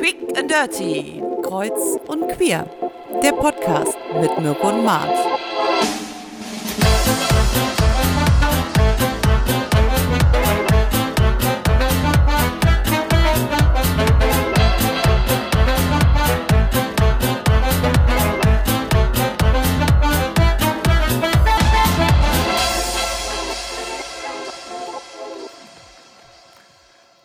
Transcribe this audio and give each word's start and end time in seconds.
Quick 0.00 0.34
and 0.34 0.48
Dirty, 0.50 1.22
Kreuz 1.42 1.98
und 2.06 2.26
Queer. 2.30 2.64
Der 3.22 3.32
Podcast 3.32 3.98
mit 4.18 4.38
Mirko 4.38 4.68
und 4.68 4.82
Mart. 4.82 5.14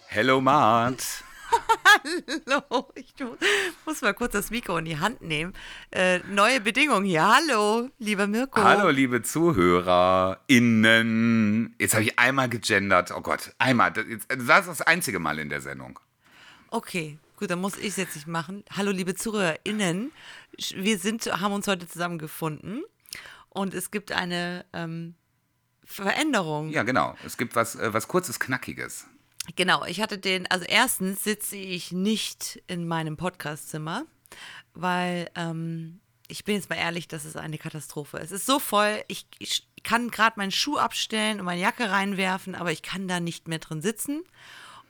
Hello, 0.09 0.41
Mart. 0.41 1.24
Hallo, 2.47 2.91
ich 2.95 3.13
muss 3.85 4.01
mal 4.01 4.13
kurz 4.13 4.33
das 4.33 4.51
Mikro 4.51 4.77
in 4.77 4.85
die 4.85 4.97
Hand 4.97 5.21
nehmen. 5.21 5.53
Äh, 5.91 6.19
neue 6.29 6.61
Bedingungen 6.61 7.05
hier. 7.05 7.27
Hallo, 7.27 7.89
lieber 7.99 8.27
Mirko. 8.27 8.63
Hallo, 8.63 8.89
liebe 8.89 9.21
ZuhörerInnen. 9.21 11.75
Jetzt 11.79 11.93
habe 11.93 12.03
ich 12.03 12.19
einmal 12.19 12.49
gegendert. 12.49 13.11
Oh 13.15 13.21
Gott, 13.21 13.53
einmal. 13.57 13.91
Das, 13.91 14.05
das 14.27 14.59
ist 14.61 14.67
das 14.67 14.81
einzige 14.81 15.19
Mal 15.19 15.39
in 15.39 15.49
der 15.49 15.61
Sendung. 15.61 15.99
Okay, 16.69 17.17
gut, 17.37 17.49
dann 17.49 17.59
muss 17.59 17.77
ich 17.77 17.87
es 17.87 17.97
jetzt 17.97 18.15
nicht 18.15 18.27
machen. 18.27 18.63
Hallo, 18.75 18.91
liebe 18.91 19.15
ZuhörerInnen. 19.15 20.11
Wir 20.75 20.99
sind, 20.99 21.25
haben 21.25 21.53
uns 21.53 21.67
heute 21.67 21.87
zusammengefunden 21.87 22.83
und 23.49 23.73
es 23.73 23.89
gibt 23.91 24.11
eine 24.11 24.65
ähm, 24.73 25.15
Veränderung. 25.83 26.69
Ja, 26.69 26.83
genau. 26.83 27.15
Es 27.25 27.37
gibt 27.37 27.55
was, 27.55 27.75
äh, 27.75 27.93
was 27.93 28.07
kurzes, 28.07 28.39
knackiges. 28.39 29.07
Genau, 29.55 29.85
ich 29.85 30.01
hatte 30.01 30.17
den, 30.17 30.47
also 30.47 30.65
erstens 30.67 31.23
sitze 31.23 31.55
ich 31.55 31.91
nicht 31.91 32.61
in 32.67 32.87
meinem 32.87 33.15
Podcastzimmer, 33.15 34.05
weil 34.73 35.29
ähm, 35.35 35.99
ich 36.27 36.43
bin 36.43 36.55
jetzt 36.55 36.69
mal 36.69 36.77
ehrlich, 36.77 37.07
das 37.07 37.25
ist 37.25 37.37
eine 37.37 37.57
Katastrophe. 37.57 38.17
Es 38.17 38.31
ist 38.31 38.45
so 38.45 38.59
voll, 38.59 39.03
ich, 39.07 39.27
ich 39.39 39.67
kann 39.83 40.09
gerade 40.09 40.37
meinen 40.37 40.51
Schuh 40.51 40.77
abstellen 40.77 41.39
und 41.39 41.45
meine 41.45 41.61
Jacke 41.61 41.89
reinwerfen, 41.89 42.55
aber 42.55 42.71
ich 42.71 42.81
kann 42.81 43.07
da 43.07 43.19
nicht 43.19 43.47
mehr 43.47 43.59
drin 43.59 43.81
sitzen. 43.81 44.23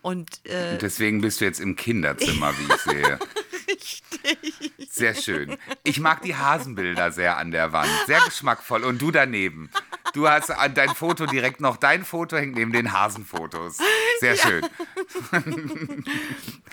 Und, 0.01 0.41
äh, 0.45 0.73
und 0.73 0.81
deswegen 0.81 1.21
bist 1.21 1.41
du 1.41 1.45
jetzt 1.45 1.59
im 1.59 1.75
Kinderzimmer, 1.75 2.53
wie 2.57 2.73
ich 2.73 2.81
sehe. 2.81 3.19
Richtig. 3.67 4.91
Sehr 4.91 5.15
schön. 5.15 5.57
Ich 5.83 5.99
mag 5.99 6.21
die 6.21 6.35
Hasenbilder 6.35 7.11
sehr 7.11 7.37
an 7.37 7.51
der 7.51 7.73
Wand. 7.73 7.89
Sehr 8.05 8.21
geschmackvoll. 8.21 8.83
Und 8.83 9.01
du 9.01 9.11
daneben. 9.11 9.69
Du 10.15 10.29
hast 10.29 10.49
an 10.49 10.73
dein 10.73 10.95
Foto 10.95 11.25
direkt 11.25 11.59
noch, 11.59 11.75
dein 11.75 12.05
Foto 12.05 12.37
hängt 12.37 12.55
neben 12.55 12.71
den 12.71 12.93
Hasenfotos. 12.93 13.79
Sehr 14.21 14.37
schön. 14.37 14.65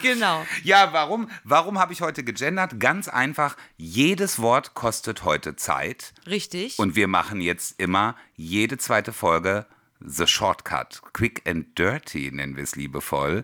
genau. 0.01 0.47
Ja, 0.63 0.93
warum, 0.93 1.29
warum 1.43 1.81
habe 1.81 1.93
ich 1.93 2.03
heute 2.03 2.23
gegendert? 2.23 2.79
Ganz 2.79 3.09
einfach, 3.09 3.57
jedes 3.77 4.41
Wort 4.41 4.75
kostet 4.75 5.25
heute 5.25 5.57
Zeit. 5.57 6.15
Richtig. 6.25 6.79
Und 6.79 6.95
wir 6.95 7.09
machen 7.09 7.41
jetzt 7.41 7.81
immer 7.81 8.15
jede 8.37 8.79
zweite 8.79 9.13
Folge 9.13 9.67
The 9.99 10.29
Shortcut. 10.29 11.03
Quick 11.13 11.43
and 11.45 11.77
Dirty 11.77 12.31
nennen 12.31 12.55
wir 12.55 12.63
es 12.63 12.77
liebevoll. 12.77 13.43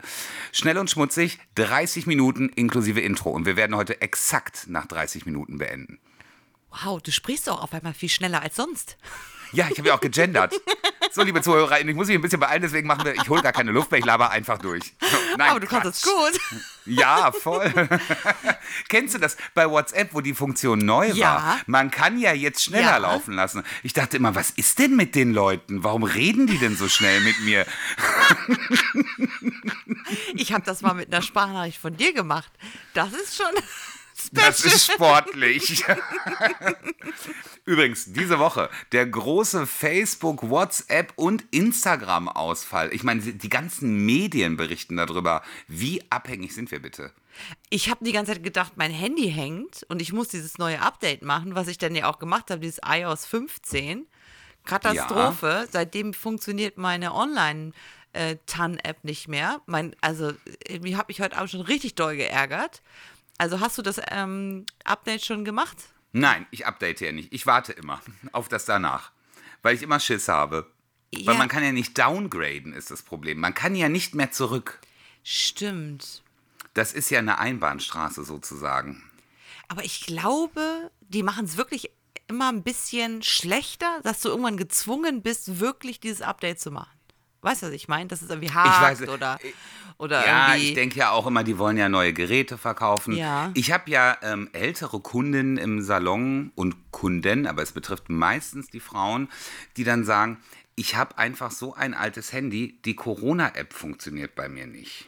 Schnell 0.53 0.79
und 0.79 0.89
schmutzig, 0.89 1.41
30 1.57 2.07
Minuten 2.07 2.51
inklusive 2.51 3.01
Intro. 3.01 3.31
Und 3.31 3.47
wir 3.47 3.57
werden 3.57 3.75
heute 3.75 4.01
exakt 4.01 4.69
nach 4.69 4.87
30 4.87 5.27
Minuten 5.27 5.59
beenden. 5.59 5.99
Wow, 6.71 7.03
du 7.03 7.11
sprichst 7.11 7.51
auch 7.51 7.61
auf 7.61 7.75
einmal 7.75 7.95
viel 7.95 8.09
schneller 8.09 8.43
als 8.43 8.55
sonst. 8.55 8.97
Ja, 9.53 9.69
ich 9.71 9.79
habe 9.79 9.89
ja 9.89 9.95
auch 9.95 10.01
gegendert. 10.01 10.55
So, 11.11 11.23
liebe 11.23 11.41
ZuhörerInnen, 11.41 11.89
ich 11.89 11.97
muss 11.97 12.09
mich 12.09 12.17
ein 12.17 12.23
bisschen 12.23 12.41
beeilen, 12.41 12.63
deswegen 12.63 12.87
machen 12.87 13.05
wir, 13.05 13.15
ich 13.15 13.29
hole 13.29 13.43
gar 13.43 13.53
keine 13.53 13.73
Luft 13.73 13.91
mehr, 13.91 13.99
ich 13.99 14.05
laber 14.05 14.31
einfach 14.31 14.59
durch. 14.59 14.93
Nein, 15.39 15.51
Aber 15.51 15.61
du 15.61 15.67
Quatsch. 15.67 15.83
kannst 15.83 16.07
es 16.07 16.13
gut. 16.13 16.41
Ja, 16.85 17.33
voll. 17.33 17.73
Kennst 18.89 19.15
du 19.15 19.19
das 19.19 19.37
bei 19.55 19.71
WhatsApp, 19.71 20.13
wo 20.13 20.21
die 20.21 20.35
Funktion 20.35 20.79
neu 20.79 21.09
ja. 21.09 21.35
war? 21.35 21.61
Man 21.67 21.91
kann 21.91 22.19
ja 22.19 22.33
jetzt 22.33 22.63
schneller 22.63 22.93
ja. 22.93 22.97
laufen 22.99 23.35
lassen. 23.35 23.65
Ich 23.83 23.95
dachte 23.95 24.17
immer, 24.17 24.35
was 24.35 24.51
ist 24.51 24.79
denn 24.79 24.97
mit 24.97 25.15
den 25.15 25.33
Leuten? 25.33 25.83
Warum 25.83 26.03
reden 26.03 26.47
die 26.47 26.59
denn 26.59 26.77
so 26.77 26.89
schnell 26.89 27.21
mit 27.21 27.41
mir? 27.41 27.67
Ich 30.35 30.53
habe 30.53 30.65
das 30.65 30.83
mal 30.83 30.95
mit 30.95 31.13
einer 31.13 31.23
Sprachnachricht 31.23 31.79
von 31.79 31.97
dir 31.97 32.13
gemacht. 32.13 32.51
Das 32.95 33.13
ist 33.13 33.37
schon. 33.37 33.53
Das 34.33 34.65
ist 34.65 34.93
sportlich. 34.93 35.85
Übrigens, 37.65 38.13
diese 38.13 38.39
Woche 38.39 38.71
der 38.93 39.07
große 39.07 39.67
Facebook, 39.67 40.49
WhatsApp 40.49 41.13
und 41.17 41.45
Instagram-Ausfall. 41.51 42.93
Ich 42.93 43.03
meine, 43.03 43.21
die 43.21 43.49
ganzen 43.49 44.07
Medien 44.07 44.57
berichten 44.57 44.97
darüber. 44.97 45.43
Wie 45.67 46.03
abhängig 46.11 46.55
sind 46.55 46.71
wir 46.71 46.81
bitte? 46.81 47.13
Ich 47.71 47.91
habe 47.91 48.05
die 48.05 48.13
ganze 48.13 48.33
Zeit 48.33 48.43
gedacht, 48.43 48.73
mein 48.77 48.91
Handy 48.91 49.31
hängt 49.31 49.85
und 49.89 50.03
ich 50.03 50.13
muss 50.13 50.29
dieses 50.29 50.59
neue 50.59 50.81
Update 50.81 51.23
machen, 51.23 51.55
was 51.55 51.69
ich 51.69 51.79
dann 51.79 51.95
ja 51.95 52.11
auch 52.11 52.19
gemacht 52.19 52.51
habe, 52.51 52.61
dieses 52.61 52.81
iOS 52.85 53.27
15. 53.27 54.07
Katastrophe. 54.65 55.47
Ja. 55.47 55.67
Seitdem 55.71 56.15
funktioniert 56.15 56.79
meine 56.79 57.15
Online- 57.15 57.73
äh, 58.13 58.37
TAN-App 58.47 59.05
nicht 59.05 59.29
mehr. 59.29 59.61
Mein, 59.67 59.95
also, 60.01 60.33
ich 60.67 60.95
habe 60.97 61.07
mich 61.09 61.21
heute 61.21 61.37
Abend 61.37 61.51
schon 61.51 61.61
richtig 61.61 61.95
doll 61.95 62.17
geärgert. 62.17 62.83
Also 63.39 63.61
hast 63.61 63.79
du 63.79 63.83
das 63.83 64.01
ähm, 64.11 64.67
Update 64.85 65.25
schon 65.25 65.45
gemacht? 65.45 65.77
Nein, 66.13 66.47
ich 66.51 66.67
update 66.67 67.01
ja 67.01 67.13
nicht. 67.13 67.33
Ich 67.33 67.47
warte 67.47 67.73
immer 67.73 68.01
auf 68.33 68.49
das 68.49 68.65
danach, 68.65 69.13
weil 69.63 69.75
ich 69.75 69.83
immer 69.83 70.01
Schiss 70.01 70.29
habe. 70.29 70.71
Ja. 71.15 71.29
Weil 71.29 71.39
man 71.39 71.49
kann 71.49 71.65
ja 71.65 71.73
nicht 71.73 71.97
downgraden, 71.97 72.75
ist 72.75 72.91
das 72.91 73.03
Problem. 73.03 73.39
Man 73.41 73.55
kann 73.55 73.75
ja 73.75 73.89
nicht 73.89 74.15
mehr 74.15 74.31
zurück. 74.31 74.79
Stimmt. 75.23 76.23
Das 76.75 76.93
ist 76.93 77.11
ja 77.11 77.19
eine 77.19 77.39
Einbahnstraße 77.39 78.25
sozusagen. 78.25 79.03
Aber 79.69 79.85
ich 79.85 80.05
glaube, 80.05 80.91
die 81.01 81.23
machen 81.23 81.47
es 81.47 81.57
wirklich 81.57 81.91
immer 82.27 82.53
ein 82.53 82.63
bisschen 82.63 83.23
schlechter, 83.23 84.01
dass 84.03 84.21
du 84.21 84.29
irgendwann 84.29 84.59
gezwungen 84.59 85.23
bist, 85.23 85.61
wirklich 85.61 85.99
dieses 85.99 86.21
Update 86.21 86.61
zu 86.61 86.71
machen. 86.71 86.98
Weißt 87.43 87.63
du, 87.63 87.67
was 87.67 87.73
ich 87.73 87.89
meine? 87.89 88.09
Das 88.09 88.23
ist 88.23 88.31
irgendwie 88.31 88.51
hart 88.51 89.01
oder, 89.09 89.39
oder 89.99 90.27
ja, 90.27 90.49
irgendwie. 90.49 90.69
ich 90.69 90.75
denke 90.75 90.99
ja 90.99 91.11
auch 91.11 91.27
immer, 91.27 91.45
die 91.45 91.59
wollen 91.59 91.77
ja 91.77 91.89
neue 91.89 92.13
Geräte 92.13 92.59
verkaufen. 92.59 93.15
Ja. 93.15 93.51
Ich 93.55 93.73
habe 93.73 93.91
ja 93.91 94.17
ähm, 94.23 94.49
ältere 94.53 95.01
Kundinnen 95.01 95.57
im 95.57 95.83
Salon 95.83 96.51
und 96.57 96.77
Kunden, 96.91 97.47
aber 97.47 97.63
es 97.63 97.73
betrifft 97.73 98.09
meistens 98.09 98.69
die 98.69 98.81
Frauen, 98.81 99.29
die 99.77 99.85
dann 99.85 100.05
sagen, 100.05 100.39
ich 100.75 100.97
habe 100.97 101.19
einfach 101.19 101.51
so 101.51 101.75
ein 101.75 101.95
altes 101.95 102.33
Handy, 102.33 102.79
die 102.85 102.95
Corona-App 102.95 103.73
funktioniert 103.73 104.35
bei 104.35 104.49
mir 104.49 104.67
nicht. 104.67 105.07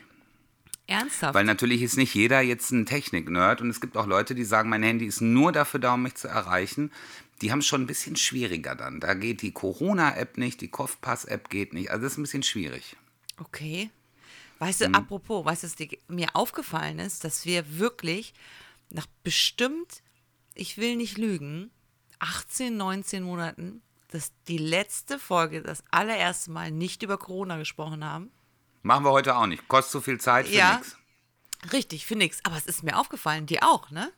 Ernsthaft? 0.88 1.34
Weil 1.34 1.44
natürlich 1.44 1.82
ist 1.82 1.96
nicht 1.96 2.14
jeder 2.14 2.40
jetzt 2.40 2.72
ein 2.72 2.86
Technik-Nerd 2.86 3.60
und 3.60 3.70
es 3.70 3.80
gibt 3.80 3.96
auch 3.96 4.06
Leute, 4.06 4.34
die 4.34 4.44
sagen, 4.44 4.68
mein 4.68 4.82
Handy 4.82 5.06
ist 5.06 5.20
nur 5.20 5.52
dafür 5.52 5.78
da, 5.78 5.94
um 5.94 6.02
mich 6.02 6.16
zu 6.16 6.26
erreichen 6.26 6.90
die 7.40 7.52
haben 7.52 7.60
es 7.60 7.66
schon 7.66 7.82
ein 7.82 7.86
bisschen 7.86 8.16
schwieriger 8.16 8.74
dann. 8.74 9.00
Da 9.00 9.14
geht 9.14 9.42
die 9.42 9.52
Corona-App 9.52 10.36
nicht, 10.36 10.60
die 10.60 10.68
Kopfpass-App 10.68 11.48
geht 11.48 11.72
nicht. 11.72 11.90
Also 11.90 12.02
das 12.04 12.12
ist 12.12 12.18
ein 12.18 12.22
bisschen 12.22 12.42
schwierig. 12.42 12.96
Okay. 13.38 13.90
Weißt 14.58 14.82
du, 14.82 14.86
hm. 14.86 14.94
apropos, 14.94 15.44
weißt 15.44 15.64
du, 15.64 15.68
was 15.68 15.98
mir 16.08 16.28
aufgefallen 16.34 16.98
ist, 16.98 17.24
dass 17.24 17.46
wir 17.46 17.78
wirklich 17.78 18.34
nach 18.90 19.06
bestimmt, 19.22 20.02
ich 20.54 20.76
will 20.76 20.96
nicht 20.96 21.16
lügen, 21.16 21.70
18, 22.18 22.76
19 22.76 23.22
Monaten, 23.22 23.82
dass 24.08 24.32
die 24.48 24.58
letzte 24.58 25.18
Folge 25.18 25.62
das 25.62 25.82
allererste 25.90 26.50
Mal 26.50 26.70
nicht 26.70 27.02
über 27.02 27.16
Corona 27.16 27.56
gesprochen 27.56 28.04
haben. 28.04 28.30
Machen 28.82 29.04
wir 29.04 29.12
heute 29.12 29.36
auch 29.36 29.46
nicht. 29.46 29.66
Kostet 29.68 29.92
so 29.92 30.00
viel 30.00 30.20
Zeit 30.20 30.48
für 30.48 30.54
ja, 30.54 30.78
nichts. 30.78 30.96
Richtig, 31.72 32.06
für 32.06 32.16
nichts. 32.16 32.40
Aber 32.44 32.56
es 32.56 32.66
ist 32.66 32.82
mir 32.82 32.98
aufgefallen, 32.98 33.46
dir 33.46 33.62
auch, 33.62 33.90
ne? 33.90 34.12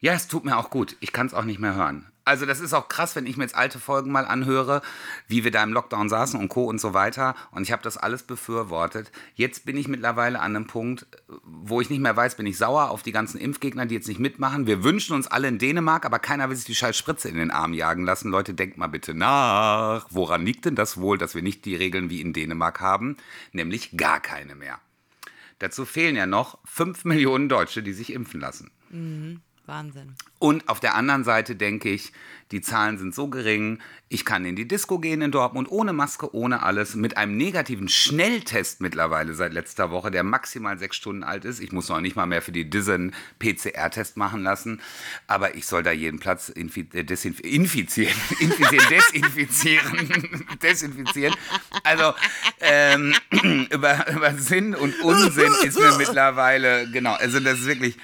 Ja, 0.00 0.12
es 0.12 0.28
tut 0.28 0.44
mir 0.44 0.56
auch 0.56 0.70
gut. 0.70 0.96
Ich 1.00 1.12
kann 1.12 1.26
es 1.26 1.34
auch 1.34 1.44
nicht 1.44 1.58
mehr 1.58 1.74
hören. 1.74 2.10
Also 2.28 2.44
das 2.44 2.60
ist 2.60 2.74
auch 2.74 2.88
krass, 2.88 3.16
wenn 3.16 3.26
ich 3.26 3.38
mir 3.38 3.44
jetzt 3.44 3.56
alte 3.56 3.78
Folgen 3.78 4.12
mal 4.12 4.26
anhöre, 4.26 4.82
wie 5.28 5.44
wir 5.44 5.50
da 5.50 5.62
im 5.62 5.72
Lockdown 5.72 6.10
saßen 6.10 6.38
und 6.38 6.50
Co. 6.50 6.64
und 6.64 6.78
so 6.78 6.92
weiter. 6.92 7.34
Und 7.52 7.62
ich 7.62 7.72
habe 7.72 7.82
das 7.82 7.96
alles 7.96 8.22
befürwortet. 8.22 9.10
Jetzt 9.34 9.64
bin 9.64 9.78
ich 9.78 9.88
mittlerweile 9.88 10.40
an 10.40 10.54
einem 10.54 10.66
Punkt, 10.66 11.06
wo 11.42 11.80
ich 11.80 11.88
nicht 11.88 12.00
mehr 12.00 12.14
weiß, 12.14 12.36
bin 12.36 12.44
ich 12.44 12.58
sauer 12.58 12.90
auf 12.90 13.02
die 13.02 13.12
ganzen 13.12 13.40
Impfgegner, 13.40 13.86
die 13.86 13.94
jetzt 13.94 14.08
nicht 14.08 14.20
mitmachen. 14.20 14.66
Wir 14.66 14.84
wünschen 14.84 15.14
uns 15.14 15.26
alle 15.26 15.48
in 15.48 15.56
Dänemark, 15.56 16.04
aber 16.04 16.18
keiner 16.18 16.50
will 16.50 16.56
sich 16.56 16.66
die 16.66 16.74
scheiß 16.74 16.98
Spritze 16.98 17.30
in 17.30 17.36
den 17.36 17.50
Arm 17.50 17.72
jagen 17.72 18.04
lassen. 18.04 18.30
Leute, 18.30 18.52
denkt 18.52 18.76
mal 18.76 18.88
bitte 18.88 19.14
nach. 19.14 20.06
Woran 20.10 20.44
liegt 20.44 20.66
denn 20.66 20.74
das 20.74 21.00
wohl, 21.00 21.16
dass 21.16 21.34
wir 21.34 21.40
nicht 21.40 21.64
die 21.64 21.76
Regeln 21.76 22.10
wie 22.10 22.20
in 22.20 22.34
Dänemark 22.34 22.82
haben? 22.82 23.16
Nämlich 23.52 23.96
gar 23.96 24.20
keine 24.20 24.54
mehr. 24.54 24.78
Dazu 25.60 25.86
fehlen 25.86 26.14
ja 26.14 26.26
noch 26.26 26.58
5 26.66 27.06
Millionen 27.06 27.48
Deutsche, 27.48 27.82
die 27.82 27.94
sich 27.94 28.12
impfen 28.12 28.38
lassen. 28.38 28.70
Mhm. 28.90 29.40
Wahnsinn. 29.68 30.14
Und 30.38 30.68
auf 30.68 30.80
der 30.80 30.94
anderen 30.94 31.24
Seite 31.24 31.56
denke 31.56 31.90
ich, 31.90 32.12
die 32.52 32.62
Zahlen 32.62 32.96
sind 32.96 33.14
so 33.14 33.28
gering, 33.28 33.78
ich 34.08 34.24
kann 34.24 34.46
in 34.46 34.56
die 34.56 34.66
Disco 34.66 34.98
gehen 34.98 35.20
in 35.20 35.30
Dortmund 35.30 35.70
ohne 35.70 35.92
Maske, 35.92 36.34
ohne 36.34 36.62
alles, 36.62 36.94
mit 36.94 37.18
einem 37.18 37.36
negativen 37.36 37.88
Schnelltest 37.88 38.80
mittlerweile 38.80 39.34
seit 39.34 39.52
letzter 39.52 39.90
Woche, 39.90 40.10
der 40.10 40.22
maximal 40.22 40.78
sechs 40.78 40.96
Stunden 40.96 41.24
alt 41.24 41.44
ist. 41.44 41.60
Ich 41.60 41.72
muss 41.72 41.90
noch 41.90 42.00
nicht 42.00 42.16
mal 42.16 42.24
mehr 42.24 42.40
für 42.40 42.52
die 42.52 42.70
Dissen 42.70 43.14
PCR-Test 43.38 44.16
machen 44.16 44.42
lassen, 44.42 44.80
aber 45.26 45.56
ich 45.56 45.66
soll 45.66 45.82
da 45.82 45.92
jeden 45.92 46.18
Platz 46.18 46.48
äh, 46.48 46.60
infizieren, 46.60 48.14
infizieren, 48.40 48.86
desinfizieren, 48.88 50.46
desinfizieren. 50.62 51.34
Also 51.84 52.14
ähm, 52.60 53.14
über, 53.70 54.10
über 54.10 54.34
Sinn 54.34 54.74
und 54.74 54.98
Unsinn 55.02 55.52
ist 55.64 55.78
mir 55.78 55.96
mittlerweile, 55.98 56.90
genau, 56.90 57.12
also 57.14 57.40
das 57.40 57.60
ist 57.60 57.66
wirklich 57.66 57.98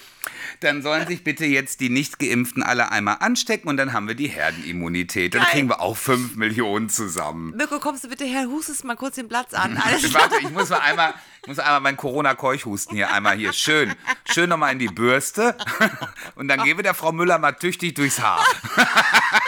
dann 0.65 0.83
sollen 0.83 1.07
sich 1.07 1.23
bitte 1.23 1.45
jetzt 1.45 1.81
die 1.81 1.91
Nicht-Geimpften 1.91 2.63
alle 2.63 2.91
einmal 2.91 3.19
anstecken 3.21 3.69
und 3.69 3.77
dann 3.77 3.93
haben 3.93 4.09
wir 4.09 4.15
die 4.15 4.29
Herdenimmunität. 4.29 5.35
Dann 5.35 5.43
Geil. 5.43 5.51
kriegen 5.53 5.69
wir 5.69 5.81
auch 5.81 5.97
5 5.97 6.37
Millionen 6.37 6.89
zusammen. 6.89 7.55
Mirko, 7.57 7.79
kommst 7.79 8.05
du 8.05 8.09
bitte 8.09 8.25
her, 8.25 8.47
hustest 8.49 8.85
mal 8.85 8.97
kurz 8.97 9.17
den 9.17 9.29
Platz 9.29 9.55
an. 9.55 9.77
Alles 9.85 10.13
Warte, 10.15 10.37
ich 10.41 10.51
muss 10.51 10.71
mal 10.71 10.79
einmal, 10.79 11.15
ich 11.43 11.49
muss 11.49 11.59
einmal 11.59 11.81
meinen 11.81 11.97
Corona-Keuchhusten 11.97 12.97
hier 12.97 13.13
einmal 13.13 13.37
hier 13.37 13.53
schön, 13.53 13.95
schön 14.33 14.49
nochmal 14.49 14.73
in 14.73 14.79
die 14.79 14.89
Bürste 14.89 15.57
und 16.35 16.49
dann 16.49 16.63
gebe 16.65 16.83
der 16.83 16.95
Frau 16.95 17.13
Müller 17.13 17.39
mal 17.39 17.53
tüchtig 17.53 17.95
durchs 17.95 18.21
Haar. 18.21 18.45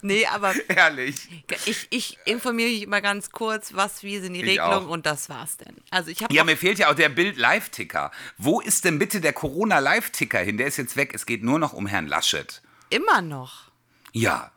Nee, 0.02 0.26
aber 0.26 0.54
Herrlich. 0.68 1.28
ich, 1.66 1.86
ich 1.90 2.18
informiere 2.24 2.70
mich 2.70 2.82
immer 2.82 3.00
ganz 3.00 3.30
kurz, 3.30 3.74
was, 3.74 4.02
wie 4.02 4.18
sind 4.18 4.34
die 4.34 4.42
Regelungen 4.42 4.88
und 4.88 5.06
das 5.06 5.28
war's 5.28 5.56
denn. 5.56 5.76
Also 5.90 6.10
ich 6.10 6.20
Ja, 6.30 6.44
mir 6.44 6.56
fehlt 6.56 6.78
ja 6.78 6.90
auch 6.90 6.94
der 6.94 7.08
Bild-Live-Ticker. 7.08 8.10
Wo 8.38 8.60
ist 8.60 8.84
denn 8.84 8.98
bitte 8.98 9.20
der 9.20 9.32
Corona-Live-Ticker 9.32 10.38
hin? 10.38 10.56
Der 10.56 10.66
ist 10.66 10.76
jetzt 10.76 10.96
weg. 10.96 11.12
Es 11.14 11.26
geht 11.26 11.42
nur 11.42 11.58
noch 11.58 11.72
um 11.72 11.86
Herrn 11.86 12.06
Laschet. 12.06 12.62
immer 12.90 13.22
noch. 13.22 13.70
Ja. 14.12 14.50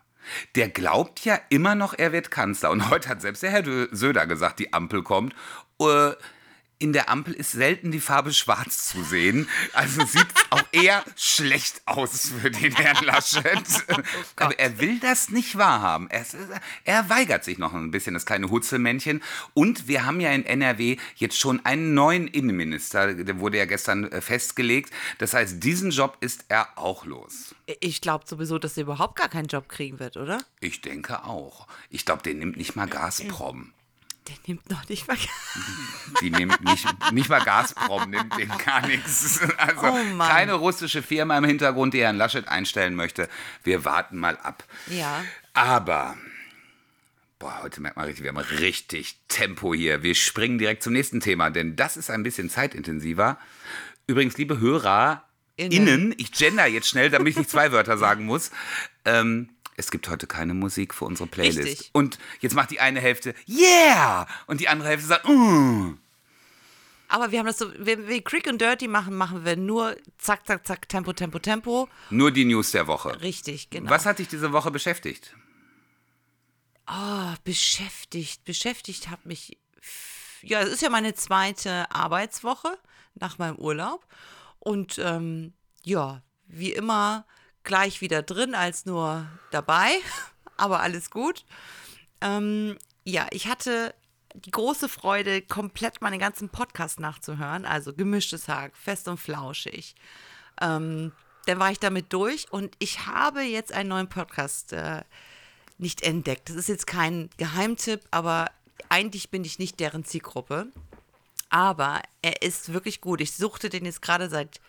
Der 0.55 0.69
glaubt 0.69 1.25
ja 1.25 1.37
immer 1.49 1.75
noch, 1.75 1.93
er 1.97 2.13
wird 2.13 2.31
Kanzler. 2.31 2.71
Und 2.71 2.89
heute 2.89 3.09
hat 3.09 3.21
selbst 3.21 3.43
der 3.43 3.51
Herr 3.51 3.63
Söder 3.91 4.25
gesagt, 4.25 4.59
die 4.59 4.71
Ampel 4.71 5.03
kommt. 5.03 5.33
Äh, 5.81 6.11
in 6.83 6.91
der 6.91 7.09
Ampel 7.09 7.33
ist 7.33 7.53
selten 7.53 7.91
die 7.91 8.01
Farbe 8.01 8.33
schwarz 8.33 8.89
zu 8.89 9.03
sehen. 9.03 9.47
Also 9.71 10.05
sieht 10.05 10.27
auch 10.49 10.63
eher 10.73 11.05
schlecht 11.15 11.81
aus 11.85 12.33
für 12.41 12.51
den 12.51 12.75
Herrn 12.75 13.05
Laschet. 13.05 13.63
Aber 14.35 14.59
er 14.59 14.79
will 14.79 14.99
das 14.99 15.29
nicht 15.29 15.57
wahrhaben. 15.57 16.09
Er, 16.09 16.25
er 16.83 17.09
weigert 17.09 17.45
sich 17.45 17.57
noch 17.57 17.73
ein 17.73 17.91
bisschen, 17.91 18.13
das 18.15 18.25
kleine 18.25 18.49
Hutzelmännchen. 18.49 19.23
Und 19.53 19.87
wir 19.87 20.05
haben 20.05 20.19
ja 20.19 20.33
in 20.33 20.45
NRW 20.45 20.97
jetzt 21.15 21.39
schon 21.39 21.65
einen 21.65 21.93
neuen 21.93 22.27
Innenminister. 22.27 23.13
Der 23.13 23.39
wurde 23.39 23.59
ja 23.59 23.65
gestern 23.65 24.11
äh, 24.11 24.19
festgelegt. 24.19 24.91
Das 25.19 25.33
heißt, 25.33 25.63
diesen 25.63 25.91
Job 25.91 26.17
ist 26.19 26.43
er 26.49 26.77
auch 26.77 27.05
los. 27.05 27.55
Ich 27.79 28.01
glaube 28.01 28.25
sowieso, 28.27 28.59
dass 28.59 28.75
er 28.75 28.83
überhaupt 28.83 29.15
gar 29.17 29.29
keinen 29.29 29.47
Job 29.47 29.69
kriegen 29.69 29.99
wird, 29.99 30.17
oder? 30.17 30.43
Ich 30.59 30.81
denke 30.81 31.23
auch. 31.23 31.65
Ich 31.89 32.05
glaube, 32.05 32.23
der 32.23 32.33
nimmt 32.33 32.57
nicht 32.57 32.75
mal 32.75 32.87
Gazprom. 32.87 33.71
Der 34.27 34.35
nimmt 34.47 34.69
noch 34.69 34.87
nicht 34.87 35.07
mal. 35.07 35.17
Die 36.21 36.29
nimmt 36.29 36.63
nicht, 36.63 36.87
nicht 37.11 37.29
mal 37.29 37.43
Gazprom, 37.43 38.09
nimmt 38.09 38.37
den 38.37 38.49
gar 38.65 38.85
nichts. 38.87 39.41
Also 39.57 39.87
Oh 39.87 40.17
keine 40.17 40.53
russische 40.53 41.01
Firma 41.01 41.37
im 41.37 41.43
Hintergrund, 41.43 41.93
die 41.93 42.01
Herrn 42.01 42.17
Laschet 42.17 42.47
einstellen 42.47 42.95
möchte. 42.95 43.27
Wir 43.63 43.83
warten 43.83 44.17
mal 44.17 44.37
ab. 44.37 44.63
Ja. 44.87 45.25
Aber, 45.53 46.15
boah, 47.37 47.63
heute 47.63 47.81
merkt 47.81 47.97
man 47.97 48.05
richtig, 48.05 48.23
wir 48.23 48.29
haben 48.29 48.37
richtig 48.37 49.17
Tempo 49.27 49.73
hier. 49.73 50.03
Wir 50.03 50.15
springen 50.15 50.57
direkt 50.57 50.83
zum 50.83 50.93
nächsten 50.93 51.19
Thema, 51.19 51.49
denn 51.49 51.75
das 51.75 51.97
ist 51.97 52.09
ein 52.09 52.23
bisschen 52.23 52.49
zeitintensiver. 52.49 53.37
Übrigens, 54.07 54.37
liebe 54.37 54.59
Hörer, 54.59 55.23
Innen. 55.55 55.71
innen, 55.71 56.15
ich 56.17 56.31
gender 56.31 56.65
jetzt 56.65 56.87
schnell, 56.87 57.09
damit 57.09 57.29
ich 57.31 57.37
nicht 57.37 57.49
zwei 57.49 57.71
Wörter 57.71 57.97
sagen 57.97 58.25
muss. 58.25 58.51
Ähm, 59.05 59.49
es 59.77 59.91
gibt 59.91 60.09
heute 60.09 60.27
keine 60.27 60.53
Musik 60.53 60.93
für 60.93 61.05
unsere 61.05 61.27
Playlist. 61.27 61.59
Richtig. 61.59 61.89
Und 61.93 62.19
jetzt 62.39 62.55
macht 62.55 62.71
die 62.71 62.79
eine 62.79 62.99
Hälfte 62.99 63.33
Yeah! 63.47 64.27
Und 64.47 64.61
die 64.61 64.67
andere 64.67 64.89
Hälfte 64.89 65.07
sagt 65.07 65.27
mm. 65.27 65.97
Aber 67.13 67.31
wir 67.31 67.39
haben 67.39 67.45
das 67.45 67.59
so, 67.59 67.71
wenn 67.77 68.07
wir 68.07 68.23
Quick 68.23 68.47
und 68.47 68.59
Dirty 68.59 68.87
machen, 68.87 69.15
machen 69.15 69.45
wir 69.45 69.55
nur 69.55 69.95
zack, 70.17 70.47
zack, 70.47 70.65
zack, 70.65 70.89
Tempo, 70.89 71.13
Tempo, 71.13 71.37
Tempo. 71.37 71.87
Nur 72.09 72.31
die 72.31 72.45
News 72.45 72.71
der 72.71 72.87
Woche. 72.87 73.21
Richtig, 73.21 73.69
genau. 73.69 73.91
Was 73.91 74.07
hat 74.07 74.17
dich 74.17 74.29
diese 74.29 74.51
Woche 74.51 74.71
beschäftigt? 74.71 75.35
Ah, 76.87 77.35
beschäftigt. 77.43 78.43
Beschäftigt 78.45 79.09
hat 79.09 79.27
mich. 79.27 79.59
Ja, 80.41 80.61
es 80.61 80.69
ist 80.69 80.81
ja 80.81 80.89
meine 80.89 81.13
zweite 81.13 81.89
Arbeitswoche 81.91 82.77
nach 83.13 83.37
meinem 83.37 83.57
Urlaub. 83.57 84.07
Und 84.57 84.97
ähm, 84.97 85.53
ja, 85.83 86.23
wie 86.47 86.73
immer 86.73 87.25
gleich 87.63 88.01
wieder 88.01 88.21
drin 88.21 88.55
als 88.55 88.85
nur 88.85 89.27
dabei. 89.51 89.89
Aber 90.57 90.81
alles 90.81 91.09
gut. 91.09 91.45
Ähm, 92.21 92.77
ja, 93.03 93.27
ich 93.31 93.47
hatte 93.47 93.93
die 94.35 94.51
große 94.51 94.89
Freude, 94.89 95.41
komplett 95.41 96.01
meinen 96.01 96.19
ganzen 96.19 96.49
Podcast 96.49 96.99
nachzuhören. 96.99 97.65
Also 97.65 97.93
gemischtes 97.93 98.47
Hack, 98.47 98.75
fest 98.75 99.07
und 99.07 99.19
flauschig. 99.19 99.95
Ähm, 100.61 101.11
dann 101.45 101.59
war 101.59 101.71
ich 101.71 101.79
damit 101.79 102.13
durch 102.13 102.51
und 102.51 102.75
ich 102.79 103.05
habe 103.05 103.41
jetzt 103.41 103.73
einen 103.73 103.89
neuen 103.89 104.09
Podcast 104.09 104.73
äh, 104.73 105.01
nicht 105.77 106.01
entdeckt. 106.01 106.49
Das 106.49 106.55
ist 106.55 106.69
jetzt 106.69 106.87
kein 106.87 107.29
Geheimtipp, 107.37 108.01
aber 108.11 108.49
eigentlich 108.89 109.29
bin 109.29 109.43
ich 109.43 109.59
nicht 109.59 109.79
deren 109.79 110.05
Zielgruppe. 110.05 110.67
Aber 111.49 112.01
er 112.21 112.41
ist 112.41 112.73
wirklich 112.73 113.01
gut. 113.01 113.21
Ich 113.21 113.33
suchte 113.33 113.69
den 113.69 113.85
jetzt 113.85 114.01
gerade 114.01 114.29
seit 114.29 114.59